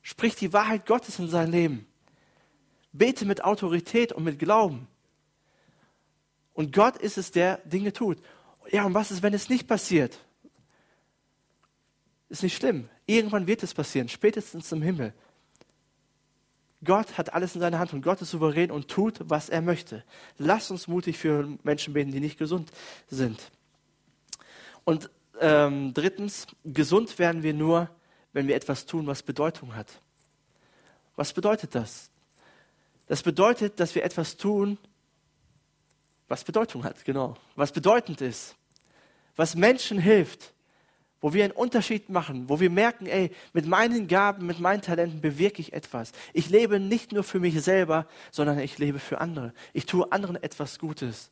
Sprich 0.00 0.36
die 0.36 0.52
Wahrheit 0.52 0.86
Gottes 0.86 1.18
in 1.18 1.28
sein 1.28 1.50
Leben. 1.50 1.86
Bete 2.92 3.26
mit 3.26 3.44
Autorität 3.44 4.12
und 4.12 4.24
mit 4.24 4.38
Glauben. 4.38 4.86
Und 6.54 6.72
Gott 6.72 6.96
ist 6.96 7.18
es, 7.18 7.32
der 7.32 7.58
Dinge 7.64 7.92
tut. 7.92 8.18
Ja, 8.70 8.84
und 8.86 8.94
was 8.94 9.10
ist, 9.10 9.22
wenn 9.22 9.34
es 9.34 9.48
nicht 9.48 9.66
passiert? 9.66 10.18
Ist 12.28 12.44
nicht 12.44 12.56
schlimm. 12.56 12.88
Irgendwann 13.06 13.46
wird 13.46 13.62
es 13.62 13.74
passieren, 13.74 14.08
spätestens 14.08 14.70
im 14.70 14.82
Himmel. 14.82 15.12
Gott 16.84 17.18
hat 17.18 17.32
alles 17.32 17.54
in 17.54 17.60
seiner 17.60 17.78
Hand 17.78 17.92
und 17.92 18.02
Gott 18.02 18.20
ist 18.22 18.30
souverän 18.30 18.70
und 18.70 18.88
tut, 18.88 19.18
was 19.20 19.48
er 19.48 19.62
möchte. 19.62 20.04
Lass 20.38 20.70
uns 20.70 20.86
mutig 20.88 21.18
für 21.18 21.48
Menschen 21.62 21.94
beten, 21.94 22.12
die 22.12 22.20
nicht 22.20 22.38
gesund 22.38 22.70
sind. 23.08 23.50
Und 24.84 25.10
ähm, 25.40 25.92
drittens, 25.94 26.46
gesund 26.64 27.18
werden 27.18 27.42
wir 27.42 27.54
nur, 27.54 27.90
wenn 28.32 28.46
wir 28.46 28.54
etwas 28.54 28.86
tun, 28.86 29.06
was 29.06 29.22
Bedeutung 29.22 29.74
hat. 29.74 30.00
Was 31.16 31.32
bedeutet 31.32 31.74
das? 31.74 32.10
Das 33.06 33.22
bedeutet, 33.22 33.78
dass 33.80 33.94
wir 33.94 34.04
etwas 34.04 34.36
tun, 34.36 34.78
was 36.28 36.44
Bedeutung 36.44 36.84
hat, 36.84 37.04
genau. 37.04 37.36
Was 37.54 37.72
bedeutend 37.72 38.20
ist. 38.20 38.56
Was 39.36 39.54
Menschen 39.54 39.98
hilft 39.98 40.53
wo 41.24 41.32
wir 41.32 41.44
einen 41.44 41.54
Unterschied 41.54 42.10
machen, 42.10 42.50
wo 42.50 42.60
wir 42.60 42.68
merken, 42.68 43.06
ey, 43.06 43.30
mit 43.54 43.64
meinen 43.64 44.08
Gaben, 44.08 44.44
mit 44.44 44.60
meinen 44.60 44.82
Talenten 44.82 45.22
bewirke 45.22 45.62
ich 45.62 45.72
etwas. 45.72 46.12
Ich 46.34 46.50
lebe 46.50 46.78
nicht 46.78 47.12
nur 47.12 47.24
für 47.24 47.40
mich 47.40 47.58
selber, 47.62 48.06
sondern 48.30 48.58
ich 48.58 48.76
lebe 48.76 48.98
für 48.98 49.22
andere. 49.22 49.54
Ich 49.72 49.86
tue 49.86 50.12
anderen 50.12 50.36
etwas 50.36 50.78
Gutes. 50.78 51.30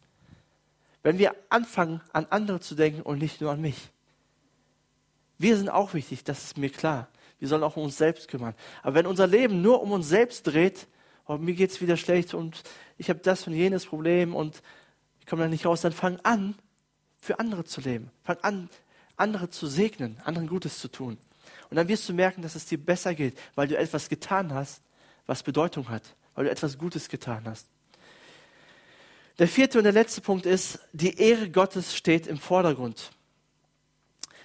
Wenn 1.02 1.18
wir 1.18 1.35
anfangen, 1.50 2.00
an 2.14 2.26
andere 2.31 2.61
zu 2.61 2.74
denken 2.74 3.02
und 3.02 3.18
nicht 3.18 3.42
nur 3.42 3.52
an 3.52 3.61
mich. 3.61 3.90
Wir 5.37 5.59
sind 5.59 5.68
auch 5.68 5.92
wichtig, 5.92 6.24
das 6.24 6.42
ist 6.42 6.57
mir 6.57 6.70
klar. 6.70 7.09
Wir 7.38 7.48
sollen 7.48 7.62
auch 7.62 7.76
um 7.76 7.85
uns 7.85 7.98
selbst 7.98 8.28
kümmern. 8.28 8.55
Aber 8.83 8.94
wenn 8.94 9.07
unser 9.07 9.26
Leben 9.26 9.61
nur 9.61 9.83
um 9.83 9.92
uns 9.92 10.09
selbst 10.09 10.46
dreht, 10.46 10.87
oh, 11.26 11.37
mir 11.37 11.52
geht 11.52 11.70
es 11.70 11.83
wieder 11.83 11.98
schlecht 11.98 12.33
und 12.33 12.62
ich 12.96 13.11
habe 13.11 13.20
das 13.20 13.46
und 13.46 13.52
jenes 13.52 13.85
Problem 13.85 14.35
und 14.35 14.62
ich 15.20 15.26
komme 15.26 15.42
da 15.42 15.48
nicht 15.50 15.66
raus, 15.66 15.83
dann 15.83 15.92
fang 15.92 16.18
an, 16.22 16.55
für 17.20 17.38
andere 17.38 17.64
zu 17.64 17.83
leben. 17.83 18.11
Fang 18.24 18.38
an, 18.38 18.70
andere 19.23 19.49
zu 19.49 19.67
segnen, 19.67 20.21
anderen 20.25 20.49
Gutes 20.49 20.81
zu 20.81 20.89
tun. 20.89 21.17
Und 21.71 21.77
dann 21.77 21.89
wirst 21.89 22.09
du 22.09 22.13
merken, 22.13 22.43
dass 22.43 22.57
es 22.57 22.67
dir 22.67 22.77
besser 22.77 23.15
geht, 23.15 23.39
weil 23.55 23.69
du 23.69 23.79
etwas 23.79 24.09
getan 24.09 24.53
hast, 24.53 24.83
was 25.27 25.43
Bedeutung 25.43 25.89
hat, 25.89 26.03
weil 26.35 26.45
du 26.45 26.51
etwas 26.51 26.77
Gutes 26.77 27.09
getan 27.09 27.45
hast. 27.47 27.69
Der 29.39 29.49
vierte 29.49 29.79
und 29.79 29.85
der 29.85 29.93
letzte 29.93 30.21
Punkt 30.21 30.45
ist, 30.45 30.81
die 30.93 31.17
Ehre 31.19 31.49
Gottes 31.49 31.97
steht 31.97 32.27
im 32.27 32.39
Vordergrund. 32.39 33.13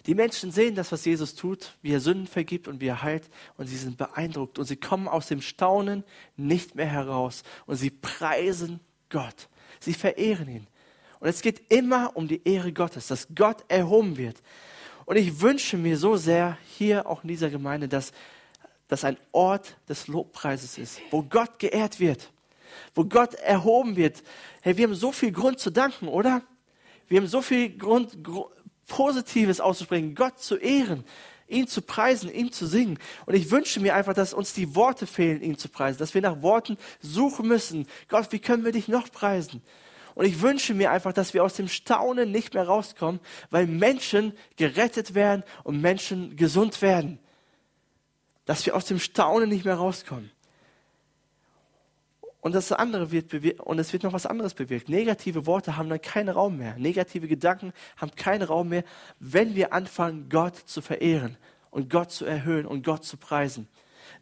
Die 0.05 0.15
Menschen 0.15 0.51
sehen 0.51 0.75
das, 0.75 0.93
was 0.93 1.03
Jesus 1.03 1.35
tut, 1.35 1.75
wie 1.81 1.91
er 1.91 1.99
Sünden 1.99 2.27
vergibt 2.27 2.69
und 2.69 2.79
wie 2.79 2.87
er 2.87 3.01
heilt, 3.01 3.29
und 3.57 3.67
sie 3.67 3.75
sind 3.75 3.97
beeindruckt 3.97 4.57
und 4.57 4.65
sie 4.65 4.77
kommen 4.77 5.09
aus 5.09 5.27
dem 5.27 5.41
Staunen 5.41 6.05
nicht 6.37 6.75
mehr 6.75 6.85
heraus 6.85 7.43
und 7.65 7.75
sie 7.75 7.89
preisen 7.89 8.79
Gott. 9.09 9.49
Sie 9.81 9.93
verehren 9.93 10.47
ihn. 10.47 10.67
Und 11.19 11.27
es 11.27 11.41
geht 11.41 11.71
immer 11.71 12.15
um 12.15 12.27
die 12.27 12.47
Ehre 12.47 12.71
Gottes, 12.71 13.07
dass 13.07 13.27
Gott 13.35 13.65
erhoben 13.67 14.17
wird. 14.17 14.37
Und 15.07 15.15
ich 15.15 15.39
wünsche 15.39 15.77
mir 15.77 15.97
so 15.97 16.17
sehr 16.17 16.57
hier 16.77 17.07
auch 17.07 17.23
in 17.23 17.29
dieser 17.29 17.49
Gemeinde, 17.49 17.87
dass 17.87 18.11
das 18.89 19.05
ein 19.05 19.15
Ort 19.31 19.77
des 19.87 20.09
Lobpreises 20.09 20.77
ist, 20.77 20.99
wo 21.11 21.23
Gott 21.23 21.59
geehrt 21.59 22.01
wird, 22.01 22.29
wo 22.93 23.05
Gott 23.05 23.33
erhoben 23.35 23.95
wird. 23.95 24.21
Hey, 24.59 24.75
wir 24.75 24.85
haben 24.85 24.95
so 24.95 25.13
viel 25.13 25.31
Grund 25.31 25.61
zu 25.61 25.69
danken, 25.69 26.09
oder? 26.09 26.41
Wir 27.07 27.21
haben 27.21 27.27
so 27.27 27.41
viel 27.41 27.69
Grund, 27.69 28.21
Gr 28.21 28.49
Positives 28.85 29.61
auszusprechen, 29.61 30.13
Gott 30.13 30.39
zu 30.39 30.55
ehren, 30.57 31.05
ihn 31.47 31.67
zu 31.67 31.81
preisen, 31.81 32.33
ihn 32.33 32.51
zu 32.51 32.65
singen. 32.65 32.99
Und 33.25 33.33
ich 33.33 33.49
wünsche 33.51 33.79
mir 33.79 33.95
einfach, 33.95 34.13
dass 34.13 34.33
uns 34.33 34.53
die 34.53 34.75
Worte 34.75 35.07
fehlen, 35.07 35.41
ihn 35.41 35.57
zu 35.57 35.69
preisen, 35.69 35.99
dass 35.99 36.13
wir 36.13 36.21
nach 36.21 36.41
Worten 36.41 36.77
suchen 37.01 37.47
müssen. 37.47 37.87
Gott, 38.09 38.31
wie 38.31 38.39
können 38.39 38.65
wir 38.65 38.73
dich 38.73 38.89
noch 38.89 39.09
preisen? 39.09 39.61
Und 40.17 40.25
ich 40.25 40.41
wünsche 40.41 40.73
mir 40.73 40.89
einfach, 40.89 41.13
dass 41.13 41.35
wir 41.35 41.43
aus 41.43 41.53
dem 41.53 41.67
Staunen 41.67 42.31
nicht 42.31 42.55
mehr 42.55 42.65
rauskommen, 42.65 43.19
weil 43.51 43.67
Menschen 43.67 44.33
gerettet 44.55 45.13
werden 45.13 45.43
und 45.63 45.79
Menschen 45.79 46.35
gesund 46.35 46.81
werden. 46.81 47.19
Dass 48.45 48.65
wir 48.65 48.75
aus 48.75 48.85
dem 48.85 48.97
Staunen 48.97 49.47
nicht 49.47 49.63
mehr 49.63 49.75
rauskommen. 49.75 50.31
Und 52.41 52.55
das 52.55 52.71
andere 52.71 53.11
wird 53.11 53.31
und 53.59 53.77
es 53.77 53.93
wird 53.93 54.01
noch 54.01 54.13
was 54.13 54.25
anderes 54.25 54.55
bewirkt. 54.55 54.89
Negative 54.89 55.45
Worte 55.45 55.77
haben 55.77 55.87
dann 55.87 56.01
keinen 56.01 56.29
Raum 56.29 56.57
mehr. 56.57 56.75
Negative 56.79 57.27
Gedanken 57.27 57.71
haben 57.97 58.15
keinen 58.15 58.41
Raum 58.41 58.69
mehr, 58.69 58.85
wenn 59.19 59.53
wir 59.53 59.71
anfangen, 59.71 60.29
Gott 60.29 60.55
zu 60.55 60.81
verehren 60.81 61.37
und 61.69 61.91
Gott 61.91 62.09
zu 62.09 62.25
erhöhen 62.25 62.65
und 62.65 62.83
Gott 62.83 63.05
zu 63.05 63.17
preisen. 63.17 63.67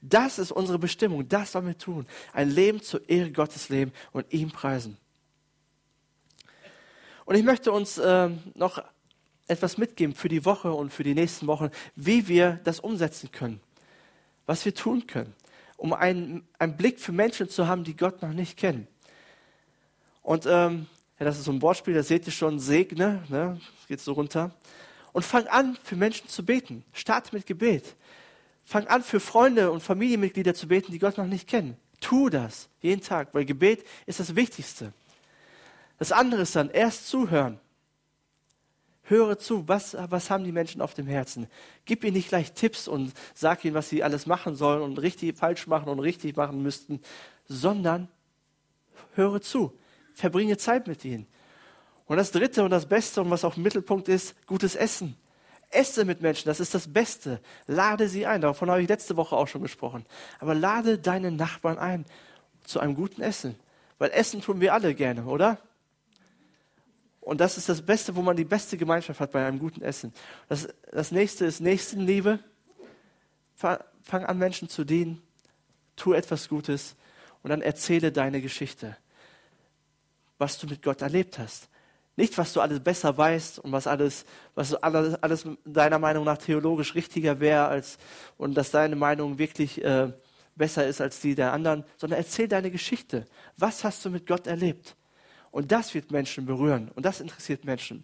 Das 0.01 0.39
ist 0.39 0.51
unsere 0.51 0.77
Bestimmung. 0.77 1.29
Das 1.29 1.53
sollen 1.53 1.67
wir 1.67 1.77
tun. 1.77 2.05
Ein 2.33 2.49
Leben 2.49 2.81
zur 2.81 3.09
Ehre 3.09 3.31
Gottes 3.31 3.69
leben 3.69 3.93
und 4.11 4.33
ihm 4.33 4.51
preisen. 4.51 4.97
Und 7.25 7.35
ich 7.35 7.43
möchte 7.43 7.71
uns 7.71 7.97
äh, 7.97 8.29
noch 8.53 8.83
etwas 9.47 9.77
mitgeben 9.77 10.15
für 10.15 10.29
die 10.29 10.45
Woche 10.45 10.71
und 10.71 10.93
für 10.93 11.03
die 11.03 11.13
nächsten 11.13 11.47
Wochen, 11.47 11.69
wie 11.95 12.27
wir 12.27 12.59
das 12.63 12.79
umsetzen 12.79 13.31
können, 13.31 13.59
was 14.45 14.63
wir 14.65 14.73
tun 14.73 15.05
können, 15.07 15.33
um 15.77 15.93
einen, 15.93 16.47
einen 16.57 16.77
Blick 16.77 16.99
für 16.99 17.11
Menschen 17.11 17.49
zu 17.49 17.67
haben, 17.67 17.83
die 17.83 17.95
Gott 17.95 18.21
noch 18.21 18.33
nicht 18.33 18.57
kennen. 18.57 18.87
Und 20.21 20.45
ähm, 20.47 20.87
ja, 21.19 21.25
das 21.25 21.37
ist 21.37 21.45
so 21.45 21.51
ein 21.51 21.61
Wortspiel, 21.61 21.93
da 21.93 22.03
seht 22.03 22.25
ihr 22.25 22.33
schon, 22.33 22.59
segne, 22.59 23.23
ne? 23.29 23.59
geht 23.87 24.01
so 24.01 24.13
runter. 24.13 24.51
Und 25.13 25.23
fang 25.23 25.47
an, 25.47 25.77
für 25.83 25.95
Menschen 25.95 26.27
zu 26.27 26.43
beten. 26.43 26.83
Starte 26.91 27.33
mit 27.33 27.45
Gebet. 27.45 27.95
Fang 28.65 28.87
an, 28.87 29.01
für 29.01 29.19
Freunde 29.19 29.71
und 29.71 29.81
Familienmitglieder 29.81 30.53
zu 30.53 30.67
beten, 30.67 30.91
die 30.91 30.99
Gott 30.99 31.17
noch 31.17 31.27
nicht 31.27 31.47
kennen. 31.47 31.77
Tu 32.01 32.29
das 32.29 32.67
jeden 32.81 33.01
Tag, 33.01 33.29
weil 33.33 33.45
Gebet 33.45 33.85
ist 34.05 34.19
das 34.19 34.35
Wichtigste. 34.35 34.91
Das 35.97 36.11
andere 36.11 36.41
ist 36.41 36.55
dann 36.55 36.69
erst 36.69 37.07
zuhören. 37.07 37.59
Höre 39.03 39.37
zu, 39.37 39.67
was, 39.67 39.95
was 40.09 40.31
haben 40.31 40.43
die 40.43 40.51
Menschen 40.51 40.81
auf 40.81 40.95
dem 40.95 41.05
Herzen? 41.05 41.47
Gib 41.85 42.03
ihnen 42.03 42.15
nicht 42.15 42.29
gleich 42.29 42.53
Tipps 42.53 42.87
und 42.87 43.13
sag 43.35 43.63
ihnen, 43.63 43.75
was 43.75 43.87
sie 43.87 44.03
alles 44.03 44.25
machen 44.25 44.55
sollen 44.55 44.81
und 44.81 44.97
richtig 44.97 45.37
falsch 45.37 45.67
machen 45.67 45.89
und 45.89 45.99
richtig 45.99 46.35
machen 46.35 46.63
müssten, 46.63 47.01
sondern 47.47 48.07
höre 49.13 49.41
zu. 49.41 49.77
Verbringe 50.15 50.57
Zeit 50.57 50.87
mit 50.87 51.05
ihnen. 51.05 51.27
Und 52.07 52.17
das 52.17 52.31
dritte 52.31 52.63
und 52.63 52.71
das 52.71 52.87
Beste 52.87 53.21
und 53.21 53.29
was 53.29 53.45
auch 53.45 53.57
im 53.57 53.63
Mittelpunkt 53.63 54.09
ist, 54.09 54.35
gutes 54.47 54.75
Essen. 54.75 55.15
Esse 55.69 56.05
mit 56.05 56.21
Menschen, 56.21 56.47
das 56.47 56.59
ist 56.59 56.73
das 56.73 56.91
Beste. 56.91 57.41
Lade 57.67 58.07
sie 58.07 58.25
ein. 58.25 58.41
Davon 58.41 58.71
habe 58.71 58.81
ich 58.81 58.89
letzte 58.89 59.17
Woche 59.17 59.35
auch 59.35 59.47
schon 59.47 59.61
gesprochen. 59.61 60.05
Aber 60.39 60.55
lade 60.55 60.97
deine 60.97 61.31
Nachbarn 61.31 61.77
ein 61.77 62.05
zu 62.63 62.79
einem 62.79 62.95
guten 62.95 63.21
Essen. 63.21 63.55
Weil 63.97 64.11
Essen 64.11 64.41
tun 64.41 64.61
wir 64.61 64.73
alle 64.73 64.95
gerne, 64.95 65.25
oder? 65.25 65.59
Und 67.25 67.41
das 67.41 67.57
ist 67.57 67.67
das 67.67 67.81
Beste, 67.81 68.15
wo 68.15 68.21
man 68.21 68.37
die 68.37 68.45
beste 68.45 68.77
Gemeinschaft 68.77 69.19
hat 69.19 69.31
bei 69.31 69.43
einem 69.43 69.57
guten 69.57 69.81
Essen. 69.81 70.13
Das, 70.47 70.67
das 70.91 71.11
nächste 71.11 71.45
ist 71.45 71.59
Nächstenliebe. 71.59 72.37
Fang 73.55 73.79
an, 74.25 74.37
Menschen 74.37 74.69
zu 74.69 74.83
dienen. 74.83 75.23
Tu 75.95 76.13
etwas 76.13 76.47
Gutes. 76.47 76.95
Und 77.41 77.49
dann 77.49 77.63
erzähle 77.63 78.11
deine 78.11 78.41
Geschichte. 78.41 78.95
Was 80.37 80.59
du 80.59 80.67
mit 80.67 80.83
Gott 80.83 81.01
erlebt 81.01 81.39
hast. 81.39 81.67
Nicht, 82.15 82.37
was 82.37 82.53
du 82.53 82.61
alles 82.61 82.79
besser 82.79 83.17
weißt 83.17 83.57
und 83.57 83.71
was 83.71 83.87
alles, 83.87 84.23
was 84.53 84.75
alles, 84.75 85.15
alles 85.15 85.47
deiner 85.65 85.97
Meinung 85.97 86.25
nach 86.25 86.37
theologisch 86.37 86.93
richtiger 86.93 87.39
wäre 87.39 87.65
als, 87.65 87.97
und 88.37 88.53
dass 88.53 88.69
deine 88.69 88.95
Meinung 88.95 89.39
wirklich 89.39 89.83
äh, 89.83 90.13
besser 90.55 90.85
ist 90.85 91.01
als 91.01 91.21
die 91.21 91.33
der 91.33 91.53
anderen, 91.53 91.85
sondern 91.97 92.19
erzähl 92.19 92.47
deine 92.47 92.69
Geschichte. 92.69 93.25
Was 93.57 93.83
hast 93.83 94.05
du 94.05 94.11
mit 94.11 94.27
Gott 94.27 94.45
erlebt? 94.45 94.95
Und 95.55 95.71
das 95.71 95.93
wird 95.93 96.11
Menschen 96.11 96.45
berühren. 96.45 96.91
Und 96.95 97.05
das 97.05 97.21
interessiert 97.21 97.63
Menschen. 97.63 98.03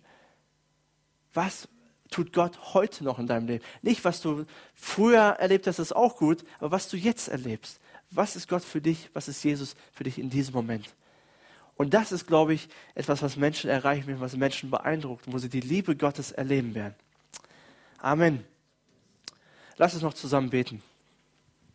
Was 1.34 1.68
tut 2.10 2.32
Gott 2.32 2.74
heute 2.74 3.04
noch 3.04 3.20
in 3.20 3.28
deinem 3.28 3.46
Leben? 3.46 3.66
Nicht, 3.82 4.06
was 4.06 4.22
du 4.22 4.46
früher 4.74 5.36
erlebt 5.38 5.68
hast, 5.68 5.78
ist 5.78 5.94
auch 5.94 6.16
gut, 6.16 6.46
aber 6.60 6.72
was 6.72 6.88
du 6.88 6.96
jetzt 6.96 7.28
erlebst. 7.28 7.82
Was 8.10 8.38
ist 8.38 8.48
Gott 8.48 8.64
für 8.64 8.80
dich? 8.80 9.10
Was 9.12 9.28
ist 9.28 9.44
Jesus 9.44 9.76
für 9.92 10.06
dich 10.06 10.18
in 10.18 10.30
diesem 10.30 10.54
Moment? 10.54 10.96
Und 11.76 11.94
das 11.94 12.14
ist, 12.14 12.26
glaube 12.26 12.54
ich, 12.54 12.70
etwas, 12.96 13.22
was 13.22 13.36
Menschen 13.36 13.70
erreichen 13.70 14.08
wird, 14.08 14.22
was 14.22 14.38
Menschen 14.38 14.72
beeindruckt, 14.72 15.26
wo 15.28 15.38
sie 15.38 15.50
die 15.50 15.60
Liebe 15.60 15.98
Gottes 15.98 16.32
erleben 16.32 16.74
werden. 16.74 16.96
Amen. 17.98 18.46
Lass 19.76 19.94
uns 19.94 20.04
noch 20.04 20.14
zusammen 20.14 20.52
beten. 20.52 20.82